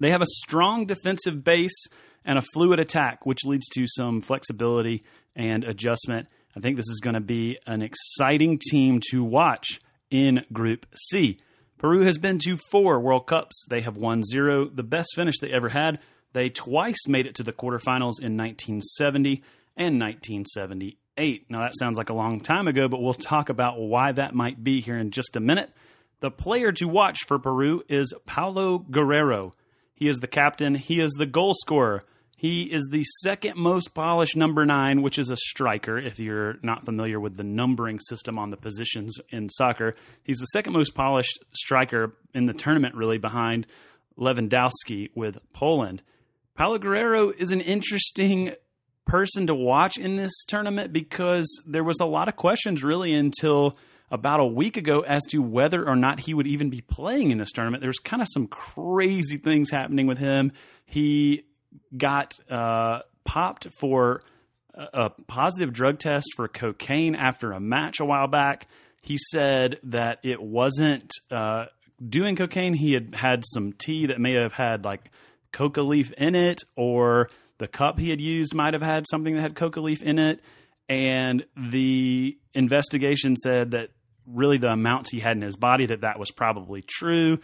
They 0.00 0.10
have 0.10 0.22
a 0.22 0.26
strong 0.26 0.86
defensive 0.86 1.44
base 1.44 1.86
and 2.24 2.38
a 2.38 2.42
fluid 2.52 2.80
attack, 2.80 3.26
which 3.26 3.44
leads 3.44 3.68
to 3.70 3.86
some 3.86 4.20
flexibility 4.20 5.04
and 5.34 5.64
adjustment. 5.64 6.28
I 6.56 6.60
think 6.60 6.76
this 6.76 6.88
is 6.88 7.00
going 7.00 7.14
to 7.14 7.20
be 7.20 7.58
an 7.66 7.82
exciting 7.82 8.58
team 8.70 9.00
to 9.10 9.24
watch 9.24 9.80
in 10.10 10.44
Group 10.52 10.86
C. 11.08 11.40
Peru 11.78 12.02
has 12.04 12.18
been 12.18 12.38
to 12.40 12.56
four 12.70 13.00
World 13.00 13.26
Cups. 13.26 13.64
They 13.68 13.80
have 13.80 13.96
won 13.96 14.22
zero, 14.22 14.68
the 14.68 14.82
best 14.82 15.08
finish 15.16 15.38
they 15.40 15.50
ever 15.50 15.70
had. 15.70 15.98
They 16.32 16.48
twice 16.48 17.08
made 17.08 17.26
it 17.26 17.34
to 17.36 17.42
the 17.42 17.52
quarterfinals 17.52 18.20
in 18.20 18.36
1970 18.36 19.42
and 19.76 20.00
1978. 20.00 21.50
Now, 21.50 21.60
that 21.60 21.76
sounds 21.78 21.98
like 21.98 22.10
a 22.10 22.14
long 22.14 22.40
time 22.40 22.68
ago, 22.68 22.88
but 22.88 23.02
we'll 23.02 23.14
talk 23.14 23.48
about 23.48 23.80
why 23.80 24.12
that 24.12 24.34
might 24.34 24.62
be 24.62 24.80
here 24.80 24.96
in 24.96 25.10
just 25.10 25.36
a 25.36 25.40
minute. 25.40 25.72
The 26.20 26.30
player 26.30 26.70
to 26.72 26.86
watch 26.86 27.18
for 27.26 27.38
Peru 27.38 27.82
is 27.88 28.14
Paolo 28.26 28.78
Guerrero. 28.78 29.54
He 29.92 30.08
is 30.08 30.18
the 30.18 30.28
captain, 30.28 30.74
he 30.74 31.00
is 31.00 31.12
the 31.18 31.26
goal 31.26 31.54
scorer. 31.54 32.04
He 32.42 32.62
is 32.62 32.88
the 32.90 33.04
second 33.20 33.56
most 33.56 33.94
polished 33.94 34.36
number 34.36 34.66
nine, 34.66 35.00
which 35.00 35.16
is 35.16 35.30
a 35.30 35.36
striker. 35.36 35.96
If 35.96 36.18
you're 36.18 36.56
not 36.60 36.84
familiar 36.84 37.20
with 37.20 37.36
the 37.36 37.44
numbering 37.44 38.00
system 38.00 38.36
on 38.36 38.50
the 38.50 38.56
positions 38.56 39.16
in 39.30 39.48
soccer, 39.48 39.94
he's 40.24 40.40
the 40.40 40.46
second 40.46 40.72
most 40.72 40.92
polished 40.92 41.38
striker 41.52 42.16
in 42.34 42.46
the 42.46 42.52
tournament, 42.52 42.96
really, 42.96 43.18
behind 43.18 43.68
Lewandowski 44.18 45.10
with 45.14 45.38
Poland. 45.52 46.02
Paolo 46.56 46.78
Guerrero 46.78 47.30
is 47.30 47.52
an 47.52 47.60
interesting 47.60 48.56
person 49.06 49.46
to 49.46 49.54
watch 49.54 49.96
in 49.96 50.16
this 50.16 50.32
tournament 50.48 50.92
because 50.92 51.46
there 51.64 51.84
was 51.84 52.00
a 52.00 52.06
lot 52.06 52.26
of 52.26 52.34
questions 52.34 52.82
really 52.82 53.14
until 53.14 53.78
about 54.10 54.40
a 54.40 54.44
week 54.44 54.76
ago 54.76 55.02
as 55.02 55.22
to 55.30 55.38
whether 55.38 55.88
or 55.88 55.94
not 55.94 56.18
he 56.18 56.34
would 56.34 56.48
even 56.48 56.70
be 56.70 56.80
playing 56.80 57.30
in 57.30 57.38
this 57.38 57.52
tournament. 57.52 57.82
There's 57.82 58.00
kind 58.00 58.20
of 58.20 58.26
some 58.28 58.48
crazy 58.48 59.36
things 59.36 59.70
happening 59.70 60.08
with 60.08 60.18
him. 60.18 60.50
He 60.84 61.44
got 61.96 62.38
uh, 62.50 63.00
popped 63.24 63.68
for 63.78 64.22
a, 64.74 65.10
positive 65.26 65.72
drug 65.72 65.98
test 65.98 66.32
for 66.36 66.48
cocaine 66.48 67.14
after 67.14 67.52
a 67.52 67.60
match 67.60 68.00
a 68.00 68.04
while 68.04 68.26
back. 68.26 68.68
He 69.02 69.18
said 69.18 69.78
that 69.84 70.18
it 70.22 70.40
wasn't 70.40 71.12
uh, 71.30 71.66
doing 72.06 72.36
cocaine. 72.36 72.74
He 72.74 72.92
had 72.92 73.14
had 73.14 73.44
some 73.46 73.72
tea 73.72 74.06
that 74.06 74.20
may 74.20 74.34
have 74.34 74.52
had 74.52 74.84
like 74.84 75.10
coca 75.52 75.82
leaf 75.82 76.12
in 76.12 76.34
it, 76.34 76.62
or 76.76 77.30
the 77.58 77.68
cup 77.68 77.98
he 77.98 78.10
had 78.10 78.20
used 78.20 78.54
might 78.54 78.74
have 78.74 78.82
had 78.82 79.06
something 79.10 79.34
that 79.34 79.42
had 79.42 79.54
coca 79.54 79.80
leaf 79.80 80.02
in 80.02 80.18
it. 80.18 80.40
And 80.88 81.44
the 81.56 82.38
investigation 82.54 83.36
said 83.36 83.72
that 83.72 83.90
really 84.26 84.58
the 84.58 84.68
amounts 84.68 85.10
he 85.10 85.20
had 85.20 85.36
in 85.36 85.42
his 85.42 85.56
body 85.56 85.86
that 85.86 86.02
that 86.02 86.18
was 86.18 86.30
probably 86.30 86.82
true 86.82 87.38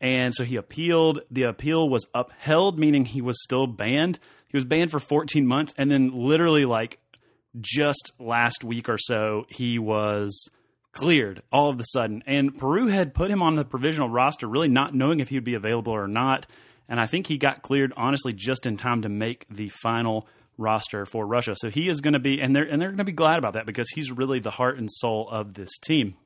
and 0.00 0.34
so 0.34 0.44
he 0.44 0.56
appealed. 0.56 1.20
The 1.30 1.42
appeal 1.42 1.88
was 1.88 2.06
upheld, 2.14 2.78
meaning 2.78 3.04
he 3.04 3.20
was 3.20 3.42
still 3.42 3.66
banned. 3.66 4.18
He 4.48 4.56
was 4.56 4.64
banned 4.64 4.90
for 4.90 4.98
14 4.98 5.46
months. 5.46 5.74
And 5.76 5.90
then, 5.90 6.10
literally, 6.12 6.64
like 6.64 6.98
just 7.60 8.12
last 8.18 8.64
week 8.64 8.88
or 8.88 8.98
so, 8.98 9.44
he 9.48 9.78
was 9.78 10.48
cleared 10.92 11.42
all 11.52 11.70
of 11.70 11.78
a 11.78 11.84
sudden. 11.84 12.22
And 12.26 12.56
Peru 12.56 12.88
had 12.88 13.14
put 13.14 13.30
him 13.30 13.42
on 13.42 13.56
the 13.56 13.64
provisional 13.64 14.08
roster, 14.08 14.48
really 14.48 14.68
not 14.68 14.94
knowing 14.94 15.20
if 15.20 15.28
he 15.28 15.36
would 15.36 15.44
be 15.44 15.54
available 15.54 15.92
or 15.92 16.08
not. 16.08 16.46
And 16.88 16.98
I 16.98 17.06
think 17.06 17.26
he 17.26 17.38
got 17.38 17.62
cleared, 17.62 17.92
honestly, 17.96 18.32
just 18.32 18.66
in 18.66 18.76
time 18.76 19.02
to 19.02 19.08
make 19.08 19.46
the 19.48 19.68
final 19.68 20.26
roster 20.58 21.06
for 21.06 21.26
Russia. 21.26 21.54
So 21.56 21.70
he 21.70 21.88
is 21.88 22.00
going 22.00 22.14
to 22.14 22.18
be, 22.18 22.40
and 22.40 22.54
they're 22.56 22.64
and 22.64 22.80
they're 22.80 22.88
going 22.88 22.98
to 22.98 23.04
be 23.04 23.12
glad 23.12 23.38
about 23.38 23.54
that 23.54 23.66
because 23.66 23.88
he's 23.90 24.10
really 24.10 24.40
the 24.40 24.50
heart 24.50 24.78
and 24.78 24.90
soul 24.90 25.28
of 25.30 25.54
this 25.54 25.78
team. 25.78 26.16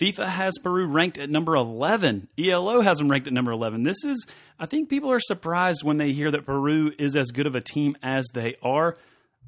FIFA 0.00 0.26
has 0.26 0.58
Peru 0.62 0.86
ranked 0.86 1.18
at 1.18 1.30
number 1.30 1.54
11. 1.54 2.28
ELO 2.38 2.80
has 2.80 2.98
them 2.98 3.08
ranked 3.08 3.28
at 3.28 3.32
number 3.32 3.52
11. 3.52 3.84
This 3.84 4.02
is, 4.04 4.26
I 4.58 4.66
think 4.66 4.88
people 4.88 5.12
are 5.12 5.20
surprised 5.20 5.84
when 5.84 5.98
they 5.98 6.12
hear 6.12 6.30
that 6.32 6.46
Peru 6.46 6.92
is 6.98 7.16
as 7.16 7.30
good 7.30 7.46
of 7.46 7.54
a 7.54 7.60
team 7.60 7.96
as 8.02 8.26
they 8.34 8.56
are. 8.62 8.96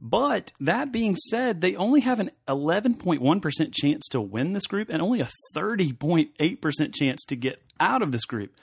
But 0.01 0.53
that 0.61 0.93
being 0.93 1.17
said, 1.17 1.61
they 1.61 1.75
only 1.75 2.01
have 2.01 2.21
an 2.21 2.31
11.1% 2.47 3.75
chance 3.75 4.07
to 4.09 4.21
win 4.21 4.53
this 4.53 4.67
group 4.67 4.89
and 4.89 5.03
only 5.03 5.21
a 5.21 5.31
30.8% 5.57 6.95
chance 6.95 7.25
to 7.25 7.37
get 7.37 7.63
out 7.81 8.03
of 8.03 8.13
this 8.13 8.25
group. 8.25 8.55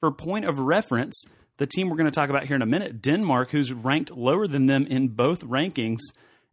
For 0.00 0.12
point 0.12 0.44
of 0.44 0.60
reference, 0.60 1.24
the 1.56 1.66
team 1.66 1.88
we're 1.88 1.96
going 1.96 2.10
to 2.10 2.14
talk 2.14 2.30
about 2.30 2.46
here 2.46 2.56
in 2.56 2.62
a 2.62 2.66
minute, 2.66 3.02
Denmark, 3.02 3.50
who's 3.50 3.72
ranked 3.72 4.10
lower 4.10 4.46
than 4.46 4.66
them 4.66 4.86
in 4.86 5.08
both 5.08 5.42
rankings 5.42 6.00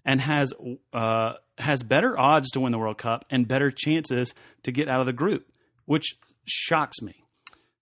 and 0.09 0.19
has 0.19 0.51
uh, 0.91 1.33
has 1.59 1.83
better 1.83 2.19
odds 2.19 2.49
to 2.49 2.59
win 2.59 2.71
the 2.71 2.79
World 2.79 2.97
Cup 2.97 3.25
and 3.29 3.47
better 3.47 3.69
chances 3.69 4.33
to 4.63 4.71
get 4.71 4.89
out 4.89 5.01
of 5.01 5.05
the 5.05 5.13
group, 5.13 5.47
which 5.85 6.15
shocks 6.45 6.99
me. 7.03 7.23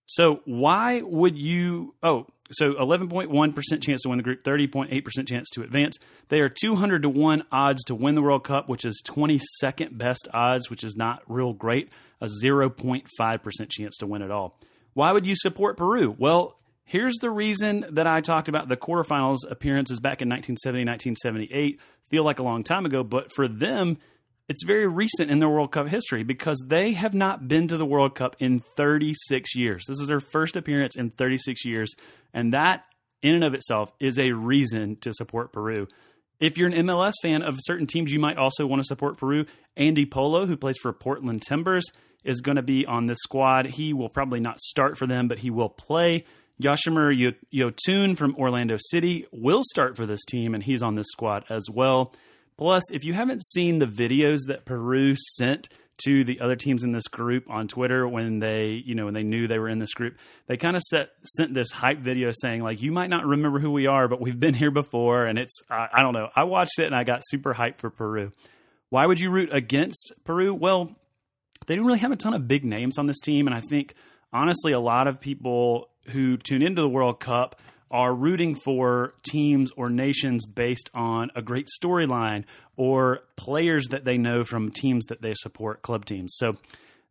So 0.04 0.40
why 0.44 1.00
would 1.00 1.38
you? 1.38 1.94
Oh, 2.02 2.26
so 2.50 2.74
11.1% 2.74 3.82
chance 3.82 4.02
to 4.02 4.10
win 4.10 4.18
the 4.18 4.22
group, 4.22 4.42
30.8% 4.42 5.26
chance 5.26 5.48
to 5.54 5.62
advance. 5.62 5.96
They 6.28 6.40
are 6.40 6.50
200 6.50 7.02
to 7.02 7.08
1 7.08 7.44
odds 7.50 7.82
to 7.84 7.94
win 7.94 8.14
the 8.14 8.22
World 8.22 8.44
Cup, 8.44 8.68
which 8.68 8.84
is 8.84 9.02
22nd 9.06 9.96
best 9.96 10.28
odds, 10.32 10.68
which 10.68 10.84
is 10.84 10.96
not 10.96 11.22
real 11.28 11.54
great. 11.54 11.92
A 12.20 12.28
0.5% 12.44 13.06
chance 13.70 13.96
to 13.98 14.06
win 14.06 14.20
it 14.20 14.30
all. 14.30 14.58
Why 14.92 15.12
would 15.12 15.24
you 15.24 15.34
support 15.34 15.78
Peru? 15.78 16.14
Well, 16.18 16.58
here's 16.88 17.16
the 17.16 17.30
reason 17.30 17.84
that 17.90 18.06
I 18.06 18.20
talked 18.20 18.48
about 18.48 18.68
the 18.68 18.76
quarterfinals 18.76 19.38
appearances 19.48 20.00
back 20.00 20.22
in 20.22 20.28
1970, 20.28 20.84
1978 20.84 21.80
feel 22.08 22.24
like 22.24 22.38
a 22.38 22.42
long 22.42 22.64
time 22.64 22.86
ago, 22.86 23.04
but 23.04 23.30
for 23.32 23.46
them, 23.46 23.98
it's 24.48 24.64
very 24.64 24.86
recent 24.86 25.30
in 25.30 25.40
their 25.40 25.48
World 25.48 25.72
Cup 25.72 25.88
history 25.88 26.22
because 26.22 26.64
they 26.66 26.92
have 26.92 27.12
not 27.12 27.46
been 27.46 27.68
to 27.68 27.76
the 27.76 27.84
World 27.84 28.14
Cup 28.14 28.34
in 28.38 28.60
36 28.60 29.54
years. 29.54 29.84
This 29.86 30.00
is 30.00 30.06
their 30.06 30.20
first 30.20 30.56
appearance 30.56 30.96
in 30.96 31.10
36 31.10 31.66
years, 31.66 31.94
and 32.32 32.54
that 32.54 32.84
in 33.22 33.34
and 33.34 33.44
of 33.44 33.52
itself 33.52 33.92
is 34.00 34.18
a 34.18 34.32
reason 34.32 34.96
to 35.02 35.12
support 35.12 35.52
Peru. 35.52 35.86
If 36.40 36.56
you're 36.56 36.70
an 36.70 36.86
MLS 36.86 37.14
fan 37.20 37.42
of 37.42 37.58
certain 37.60 37.86
teams, 37.86 38.10
you 38.10 38.20
might 38.20 38.38
also 38.38 38.66
want 38.66 38.80
to 38.80 38.86
support 38.86 39.18
Peru. 39.18 39.44
Andy 39.76 40.06
Polo, 40.06 40.46
who 40.46 40.56
plays 40.56 40.78
for 40.80 40.92
Portland 40.94 41.42
Timbers, 41.42 41.84
is 42.24 42.40
going 42.40 42.56
to 42.56 42.62
be 42.62 42.86
on 42.86 43.06
this 43.06 43.18
squad. 43.20 43.66
He 43.66 43.92
will 43.92 44.08
probably 44.08 44.40
not 44.40 44.60
start 44.60 44.96
for 44.96 45.06
them, 45.06 45.28
but 45.28 45.40
he 45.40 45.50
will 45.50 45.68
play. 45.68 46.24
Yoshimar 46.62 47.34
Yotun 47.52 48.16
from 48.16 48.34
Orlando 48.36 48.76
City 48.78 49.26
will 49.30 49.62
start 49.62 49.96
for 49.96 50.06
this 50.06 50.24
team, 50.24 50.54
and 50.54 50.62
he's 50.62 50.82
on 50.82 50.96
this 50.96 51.06
squad 51.10 51.44
as 51.48 51.70
well. 51.70 52.12
Plus, 52.56 52.82
if 52.92 53.04
you 53.04 53.12
haven't 53.12 53.44
seen 53.44 53.78
the 53.78 53.86
videos 53.86 54.40
that 54.48 54.64
Peru 54.64 55.14
sent 55.36 55.68
to 56.04 56.24
the 56.24 56.40
other 56.40 56.56
teams 56.56 56.84
in 56.84 56.92
this 56.92 57.06
group 57.08 57.48
on 57.48 57.68
Twitter 57.68 58.06
when 58.06 58.40
they, 58.40 58.82
you 58.84 58.94
know, 58.94 59.04
when 59.04 59.14
they 59.14 59.22
knew 59.22 59.46
they 59.46 59.58
were 59.58 59.68
in 59.68 59.78
this 59.78 59.94
group, 59.94 60.16
they 60.46 60.56
kind 60.56 60.76
of 60.76 60.82
set 60.82 61.10
sent 61.24 61.54
this 61.54 61.70
hype 61.70 61.98
video 61.98 62.30
saying 62.32 62.62
like, 62.62 62.82
"You 62.82 62.90
might 62.90 63.10
not 63.10 63.24
remember 63.24 63.60
who 63.60 63.70
we 63.70 63.86
are, 63.86 64.08
but 64.08 64.20
we've 64.20 64.38
been 64.38 64.54
here 64.54 64.70
before." 64.70 65.26
And 65.26 65.38
it's, 65.38 65.60
I, 65.70 65.88
I 65.92 66.02
don't 66.02 66.14
know. 66.14 66.28
I 66.34 66.44
watched 66.44 66.78
it 66.78 66.86
and 66.86 66.94
I 66.94 67.04
got 67.04 67.22
super 67.24 67.54
hyped 67.54 67.78
for 67.78 67.90
Peru. 67.90 68.32
Why 68.90 69.06
would 69.06 69.20
you 69.20 69.30
root 69.30 69.50
against 69.52 70.12
Peru? 70.24 70.54
Well, 70.54 70.96
they 71.66 71.76
don't 71.76 71.86
really 71.86 71.98
have 71.98 72.12
a 72.12 72.16
ton 72.16 72.34
of 72.34 72.48
big 72.48 72.64
names 72.64 72.98
on 72.98 73.06
this 73.06 73.20
team, 73.20 73.46
and 73.46 73.54
I 73.54 73.60
think 73.60 73.94
honestly, 74.32 74.72
a 74.72 74.80
lot 74.80 75.06
of 75.06 75.20
people 75.20 75.88
who 76.10 76.36
tune 76.36 76.62
into 76.62 76.82
the 76.82 76.88
World 76.88 77.20
Cup 77.20 77.60
are 77.90 78.14
rooting 78.14 78.54
for 78.54 79.14
teams 79.22 79.70
or 79.76 79.88
nations 79.88 80.44
based 80.44 80.90
on 80.94 81.30
a 81.34 81.40
great 81.40 81.66
storyline 81.82 82.44
or 82.76 83.20
players 83.36 83.88
that 83.88 84.04
they 84.04 84.18
know 84.18 84.44
from 84.44 84.70
teams 84.70 85.06
that 85.06 85.22
they 85.22 85.32
support, 85.34 85.80
club 85.82 86.04
teams. 86.04 86.34
So 86.36 86.56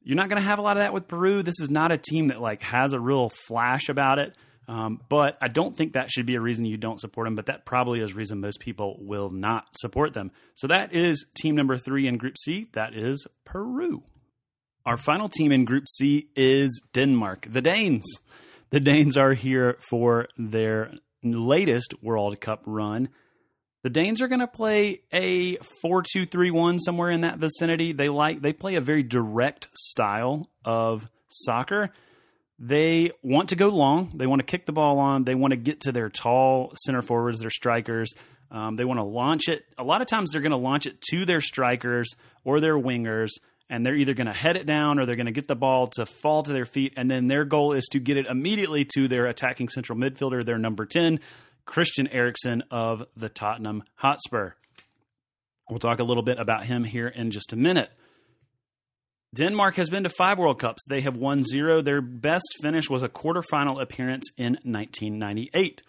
You're 0.07 0.15
not 0.15 0.29
going 0.29 0.41
to 0.41 0.47
have 0.47 0.57
a 0.59 0.61
lot 0.61 0.77
of 0.77 0.83
that 0.83 0.93
with 0.93 1.09
Peru. 1.09 1.43
This 1.43 1.59
is 1.59 1.69
not 1.69 1.91
a 1.91 1.97
team 1.97 2.27
that 2.27 2.39
like 2.39 2.63
has 2.63 2.93
a 2.93 2.99
real 2.99 3.29
flash 3.47 3.89
about 3.89 4.19
it. 4.19 4.33
Um, 4.69 5.01
but 5.09 5.37
I 5.41 5.49
don't 5.49 5.75
think 5.75 5.93
that 5.93 6.11
should 6.11 6.25
be 6.25 6.35
a 6.35 6.41
reason 6.41 6.63
you 6.63 6.77
don't 6.77 6.99
support 6.99 7.25
them. 7.25 7.35
But 7.35 7.47
that 7.47 7.65
probably 7.65 7.99
is 7.99 8.13
reason 8.13 8.39
most 8.39 8.61
people 8.61 8.95
will 9.01 9.29
not 9.29 9.65
support 9.77 10.13
them. 10.13 10.31
So 10.55 10.67
that 10.67 10.95
is 10.95 11.25
team 11.35 11.55
number 11.55 11.77
three 11.77 12.07
in 12.07 12.17
Group 12.17 12.35
C. 12.37 12.67
That 12.71 12.93
is 12.93 13.27
Peru. 13.43 14.03
Our 14.85 14.95
final 14.95 15.27
team 15.27 15.51
in 15.51 15.65
Group 15.65 15.89
C 15.89 16.29
is 16.37 16.81
Denmark, 16.93 17.47
the 17.49 17.61
Danes. 17.61 18.05
The 18.69 18.79
Danes 18.81 19.15
are 19.17 19.33
here 19.33 19.77
for 19.89 20.27
their 20.37 20.91
latest 21.23 21.93
World 22.01 22.39
Cup 22.41 22.63
run. 22.65 23.09
The 23.83 23.89
Danes 23.89 24.21
are 24.21 24.27
going 24.27 24.41
to 24.41 24.47
play 24.47 25.03
a 25.13 25.55
4-2-3-1 25.85 26.79
somewhere 26.79 27.09
in 27.09 27.21
that 27.21 27.37
vicinity. 27.37 27.93
They 27.93 28.09
like 28.09 28.41
they 28.41 28.51
play 28.51 28.75
a 28.75 28.81
very 28.81 29.03
direct 29.03 29.69
style 29.73 30.49
of 30.65 31.07
soccer. 31.29 31.91
They 32.59 33.11
want 33.23 33.49
to 33.49 33.55
go 33.55 33.69
long. 33.69 34.11
They 34.15 34.27
want 34.27 34.39
to 34.39 34.45
kick 34.45 34.65
the 34.65 34.73
ball 34.73 34.99
on. 34.99 35.23
They 35.23 35.35
want 35.35 35.51
to 35.51 35.57
get 35.57 35.81
to 35.81 35.93
their 35.93 36.09
tall 36.09 36.73
center 36.83 37.01
forwards, 37.01 37.39
their 37.39 37.49
strikers. 37.49 38.13
Um, 38.51 38.75
they 38.75 38.85
want 38.85 38.99
to 38.99 39.05
launch 39.05 39.47
it. 39.47 39.63
A 39.77 39.83
lot 39.83 40.01
of 40.01 40.07
times 40.07 40.31
they're 40.31 40.41
going 40.41 40.51
to 40.51 40.57
launch 40.57 40.87
it 40.87 40.99
to 41.11 41.25
their 41.25 41.41
strikers 41.41 42.09
or 42.43 42.59
their 42.59 42.77
wingers, 42.77 43.29
and 43.69 43.85
they're 43.85 43.95
either 43.95 44.13
going 44.13 44.27
to 44.27 44.33
head 44.33 44.55
it 44.55 44.65
down 44.65 44.99
or 44.99 45.05
they're 45.05 45.15
going 45.15 45.25
to 45.25 45.31
get 45.31 45.47
the 45.47 45.55
ball 45.55 45.87
to 45.87 46.05
fall 46.05 46.43
to 46.43 46.53
their 46.53 46.65
feet. 46.65 46.93
And 46.95 47.09
then 47.11 47.27
their 47.27 47.45
goal 47.45 47.73
is 47.73 47.85
to 47.91 47.99
get 47.99 48.17
it 48.17 48.25
immediately 48.25 48.85
to 48.95 49.07
their 49.07 49.25
attacking 49.25 49.69
central 49.69 49.97
midfielder, 49.97 50.45
their 50.45 50.57
number 50.57 50.85
10, 50.85 51.19
Christian 51.65 52.07
Eriksen 52.07 52.63
of 52.71 53.03
the 53.15 53.29
Tottenham 53.29 53.83
Hotspur. 53.95 54.51
We'll 55.69 55.79
talk 55.79 55.99
a 55.99 56.05
little 56.05 56.23
bit 56.23 56.39
about 56.39 56.65
him 56.65 56.85
here 56.85 57.07
in 57.07 57.31
just 57.31 57.51
a 57.51 57.57
minute. 57.57 57.89
Denmark 59.35 59.75
has 59.75 59.89
been 59.89 60.03
to 60.03 60.09
five 60.09 60.39
World 60.39 60.59
Cups. 60.59 60.85
They 60.87 61.01
have 61.01 61.17
won 61.17 61.43
zero. 61.43 61.81
Their 61.81 62.01
best 62.01 62.47
finish 62.61 62.89
was 62.89 63.03
a 63.03 63.09
quarterfinal 63.09 63.81
appearance 63.81 64.29
in 64.37 64.53
1998. 64.63 65.83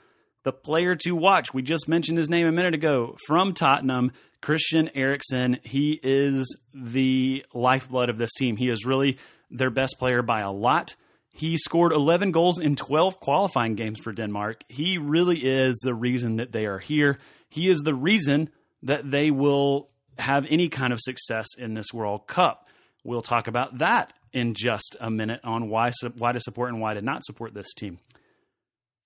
The 0.45 0.53
player 0.53 0.97
to 0.97 1.13
watch, 1.13 1.55
we 1.55 1.63
just 1.63 1.89
mentioned 1.89 2.19
his 2.19 2.29
name 2.29 2.47
a 2.47 2.53
minute 2.53 2.75
ago, 2.75 3.17
from 3.27 3.55
Tottenham, 3.55 4.13
Christian 4.41 4.91
Eriksen. 4.95 5.59
He 5.63 5.99
is 6.03 6.57
the 6.73 7.45
lifeblood 7.53 8.11
of 8.11 8.19
this 8.19 8.33
team. 8.35 8.57
He 8.57 8.69
is 8.69 8.87
really 8.87 9.19
their 9.51 9.71
best 9.71 9.97
player 9.99 10.23
by 10.23 10.41
a 10.41 10.51
lot. 10.51 10.97
He 11.33 11.57
scored 11.57 11.93
11 11.93 12.33
goals 12.33 12.59
in 12.59 12.75
12 12.77 13.21
qualifying 13.21 13.75
games 13.75 14.01
for 14.01 14.13
Denmark. 14.13 14.63
He 14.69 14.99
really 14.99 15.39
is 15.39 15.79
the 15.85 15.95
reason 15.95 16.37
that 16.37 16.53
they 16.53 16.67
are 16.67 16.79
here. 16.79 17.19
He 17.49 17.69
is 17.69 17.79
the 17.81 17.95
reason 17.95 18.51
that 18.83 19.09
they 19.11 19.31
will 19.31 19.89
have 20.19 20.47
any 20.51 20.69
kind 20.69 20.93
of 20.93 20.99
success 21.01 21.47
in 21.57 21.75
this 21.75 21.93
World 21.93 22.27
Cup. 22.27 22.67
We'll 23.05 23.23
talk 23.23 23.47
about 23.47 23.79
that 23.79 24.13
in 24.33 24.55
just 24.55 24.97
a 25.01 25.11
minute 25.11 25.41
on 25.45 25.69
why 25.69 25.93
why 26.17 26.33
to 26.33 26.41
support 26.41 26.71
and 26.71 26.81
why 26.81 26.95
to 26.95 27.03
not 27.03 27.25
support 27.25 27.55
this 27.55 27.73
team. 27.73 27.99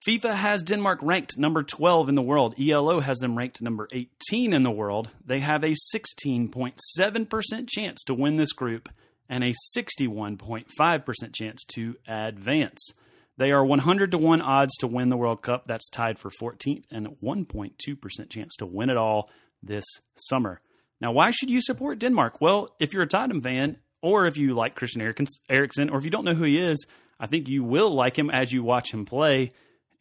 FIFA 0.06 0.34
has 0.34 0.64
Denmark 0.64 0.98
ranked 1.00 1.38
number 1.38 1.62
12 1.62 2.08
in 2.08 2.16
the 2.16 2.22
world. 2.22 2.56
ELO 2.58 2.98
has 2.98 3.18
them 3.18 3.38
ranked 3.38 3.62
number 3.62 3.86
18 3.92 4.52
in 4.52 4.64
the 4.64 4.70
world. 4.70 5.10
They 5.24 5.38
have 5.38 5.62
a 5.62 5.76
16.7% 5.94 7.68
chance 7.68 8.02
to 8.04 8.14
win 8.14 8.36
this 8.36 8.52
group 8.52 8.88
and 9.28 9.44
a 9.44 9.52
61.5% 9.76 11.34
chance 11.34 11.64
to 11.74 11.94
advance. 12.08 12.80
They 13.38 13.52
are 13.52 13.64
100 13.64 14.10
to 14.10 14.18
1 14.18 14.40
odds 14.40 14.74
to 14.80 14.88
win 14.88 15.08
the 15.08 15.16
World 15.16 15.40
Cup. 15.40 15.68
That's 15.68 15.88
tied 15.88 16.18
for 16.18 16.30
14th 16.30 16.82
and 16.90 17.16
1.2% 17.22 18.28
chance 18.28 18.56
to 18.56 18.66
win 18.66 18.90
it 18.90 18.96
all 18.96 19.30
this 19.62 19.84
summer. 20.16 20.60
Now, 21.00 21.12
why 21.12 21.30
should 21.30 21.48
you 21.48 21.60
support 21.60 22.00
Denmark? 22.00 22.40
Well, 22.40 22.74
if 22.80 22.92
you're 22.92 23.04
a 23.04 23.08
Tottenham 23.08 23.40
fan, 23.40 23.78
or 24.02 24.26
if 24.26 24.36
you 24.36 24.54
like 24.54 24.74
Christian 24.74 25.00
Eriksen, 25.48 25.90
or 25.90 25.98
if 25.98 26.04
you 26.04 26.10
don't 26.10 26.24
know 26.24 26.34
who 26.34 26.42
he 26.44 26.58
is, 26.58 26.86
I 27.20 27.28
think 27.28 27.48
you 27.48 27.62
will 27.62 27.94
like 27.94 28.18
him 28.18 28.30
as 28.30 28.52
you 28.52 28.64
watch 28.64 28.92
him 28.92 29.04
play. 29.04 29.52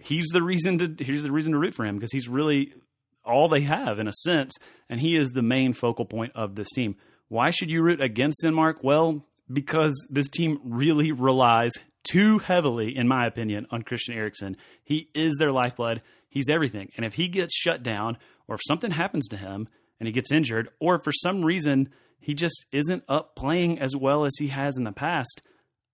He's 0.04 0.28
the 0.28 0.42
reason 0.42 0.78
to 0.80 1.04
here's 1.04 1.24
the 1.24 1.32
reason 1.32 1.54
to 1.54 1.60
root 1.60 1.74
for 1.74 1.86
him 1.86 1.96
because 1.96 2.12
he's 2.12 2.28
really 2.28 2.74
all 3.24 3.50
they 3.50 3.62
have 3.62 4.00
in 4.00 4.08
a 4.08 4.14
sense, 4.14 4.54
and 4.90 5.00
he 5.00 5.16
is 5.16 5.30
the 5.30 5.42
main 5.42 5.74
focal 5.74 6.06
point 6.06 6.34
of 6.36 6.56
this 6.56 6.70
team. 6.74 6.96
Why 7.28 7.52
should 7.52 7.70
you 7.70 7.82
root 7.82 8.02
against 8.02 8.42
Denmark? 8.44 8.80
Well, 8.82 9.26
because 9.52 10.08
this 10.10 10.30
team 10.30 10.60
really 10.64 11.12
relies 11.12 11.72
too 12.04 12.40
heavily, 12.40 12.96
in 12.96 13.08
my 13.08 13.28
opinion, 13.28 13.68
on 13.72 13.84
Christian 13.84 14.16
Eriksen. 14.16 14.58
He 14.84 15.10
is 15.14 15.38
their 15.38 15.52
lifeblood. 15.52 16.02
He's 16.30 16.50
everything. 16.50 16.92
And 16.98 17.06
if 17.06 17.14
he 17.14 17.28
gets 17.28 17.56
shut 17.56 17.84
down, 17.84 18.18
or 18.48 18.56
if 18.56 18.62
something 18.68 18.92
happens 18.92 19.28
to 19.30 19.38
him 19.38 19.68
and 20.00 20.08
he 20.08 20.14
gets 20.14 20.32
injured, 20.32 20.70
or 20.80 21.00
for 21.00 21.12
some 21.12 21.44
reason 21.44 21.90
he 22.20 22.34
just 22.34 22.66
isn't 22.72 23.04
up 23.10 23.36
playing 23.36 23.80
as 23.80 23.96
well 23.96 24.26
as 24.26 24.34
he 24.40 24.48
has 24.48 24.78
in 24.78 24.84
the 24.84 24.92
past. 24.92 25.42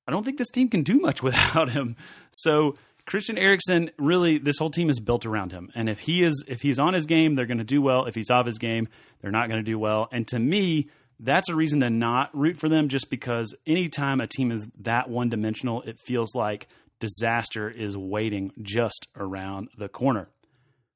I 0.07 0.11
don't 0.11 0.23
think 0.23 0.37
this 0.37 0.49
team 0.49 0.69
can 0.69 0.83
do 0.83 0.99
much 0.99 1.23
without 1.23 1.71
him. 1.71 1.95
So 2.31 2.75
Christian 3.07 3.37
Eriksen, 3.37 3.89
really, 3.97 4.37
this 4.37 4.57
whole 4.57 4.69
team 4.69 4.89
is 4.89 4.99
built 4.99 5.25
around 5.25 5.53
him. 5.53 5.71
And 5.73 5.89
if 5.89 5.99
he 5.99 6.23
is, 6.23 6.43
if 6.47 6.61
he's 6.61 6.77
on 6.77 6.93
his 6.93 7.05
game, 7.05 7.35
they're 7.35 7.45
going 7.45 7.57
to 7.57 7.63
do 7.63 7.81
well. 7.81 8.05
If 8.05 8.15
he's 8.15 8.29
off 8.29 8.45
his 8.45 8.59
game, 8.59 8.89
they're 9.21 9.31
not 9.31 9.47
going 9.47 9.63
to 9.63 9.71
do 9.71 9.79
well. 9.79 10.09
And 10.11 10.27
to 10.27 10.37
me, 10.37 10.89
that's 11.19 11.47
a 11.47 11.55
reason 11.55 11.79
to 11.79 11.89
not 11.89 12.37
root 12.37 12.57
for 12.57 12.67
them. 12.67 12.89
Just 12.89 13.09
because 13.09 13.55
anytime 13.65 14.19
a 14.19 14.27
team 14.27 14.51
is 14.51 14.67
that 14.81 15.09
one 15.09 15.29
dimensional, 15.29 15.81
it 15.83 15.97
feels 15.97 16.35
like 16.35 16.67
disaster 16.99 17.69
is 17.69 17.95
waiting 17.95 18.51
just 18.61 19.07
around 19.15 19.69
the 19.77 19.87
corner. 19.87 20.27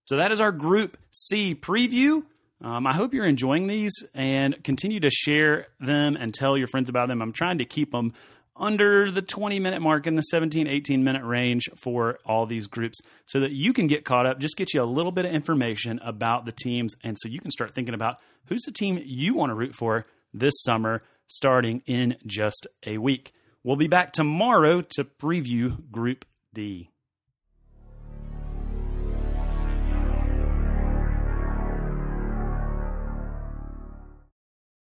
So 0.04 0.18
that 0.18 0.34
is 0.34 0.42
our 0.42 0.52
Group 0.52 0.98
C 1.12 1.56
preview. 1.56 2.24
Um, 2.62 2.86
I 2.86 2.94
hope 2.94 3.14
you're 3.14 3.26
enjoying 3.26 3.68
these 3.68 3.94
and 4.14 4.62
continue 4.64 5.00
to 5.00 5.10
share 5.10 5.68
them 5.80 6.16
and 6.16 6.34
tell 6.34 6.58
your 6.58 6.68
friends 6.68 6.90
about 6.90 7.08
them. 7.08 7.22
I'm 7.22 7.32
trying 7.32 7.60
to 7.60 7.66
keep 7.66 7.92
them 7.92 8.14
under 8.62 9.12
the 9.12 9.22
20 9.22 9.60
minute 9.60 9.82
mark 9.82 10.06
in 10.08 10.16
the 10.16 10.22
17, 10.22 10.68
18 10.68 11.04
minute 11.04 11.26
range 11.26 11.68
for 11.76 12.20
all 12.26 12.46
these 12.46 12.68
groups 12.68 13.00
so 13.26 13.40
that 13.40 13.52
you 13.52 13.74
can 13.74 13.88
get 13.88 14.06
caught 14.06 14.26
up, 14.26 14.40
just 14.40 14.56
get 14.56 14.74
you 14.74 14.82
a 14.82 14.86
little 14.86 15.12
bit 15.12 15.26
of 15.26 15.34
information 15.34 16.00
about 16.06 16.46
the 16.46 16.52
teams. 16.52 16.96
And 17.04 17.18
so 17.20 17.28
you 17.28 17.42
can 17.42 17.52
start 17.52 17.74
thinking 17.74 17.96
about 17.96 18.18
who's 18.46 18.62
the 18.62 18.72
team 18.72 19.02
you 19.04 19.34
want 19.34 19.50
to 19.50 19.56
root 19.56 19.76
for 19.76 20.06
this 20.34 20.54
summer 20.62 21.02
starting 21.26 21.82
in 21.88 22.16
just 22.26 22.68
a 22.86 23.00
week. 23.00 23.34
We'll 23.64 23.76
be 23.76 23.88
back 23.88 24.14
tomorrow 24.14 24.82
to 24.96 25.04
preview 25.04 25.90
Group 25.92 26.26
D. 26.54 26.91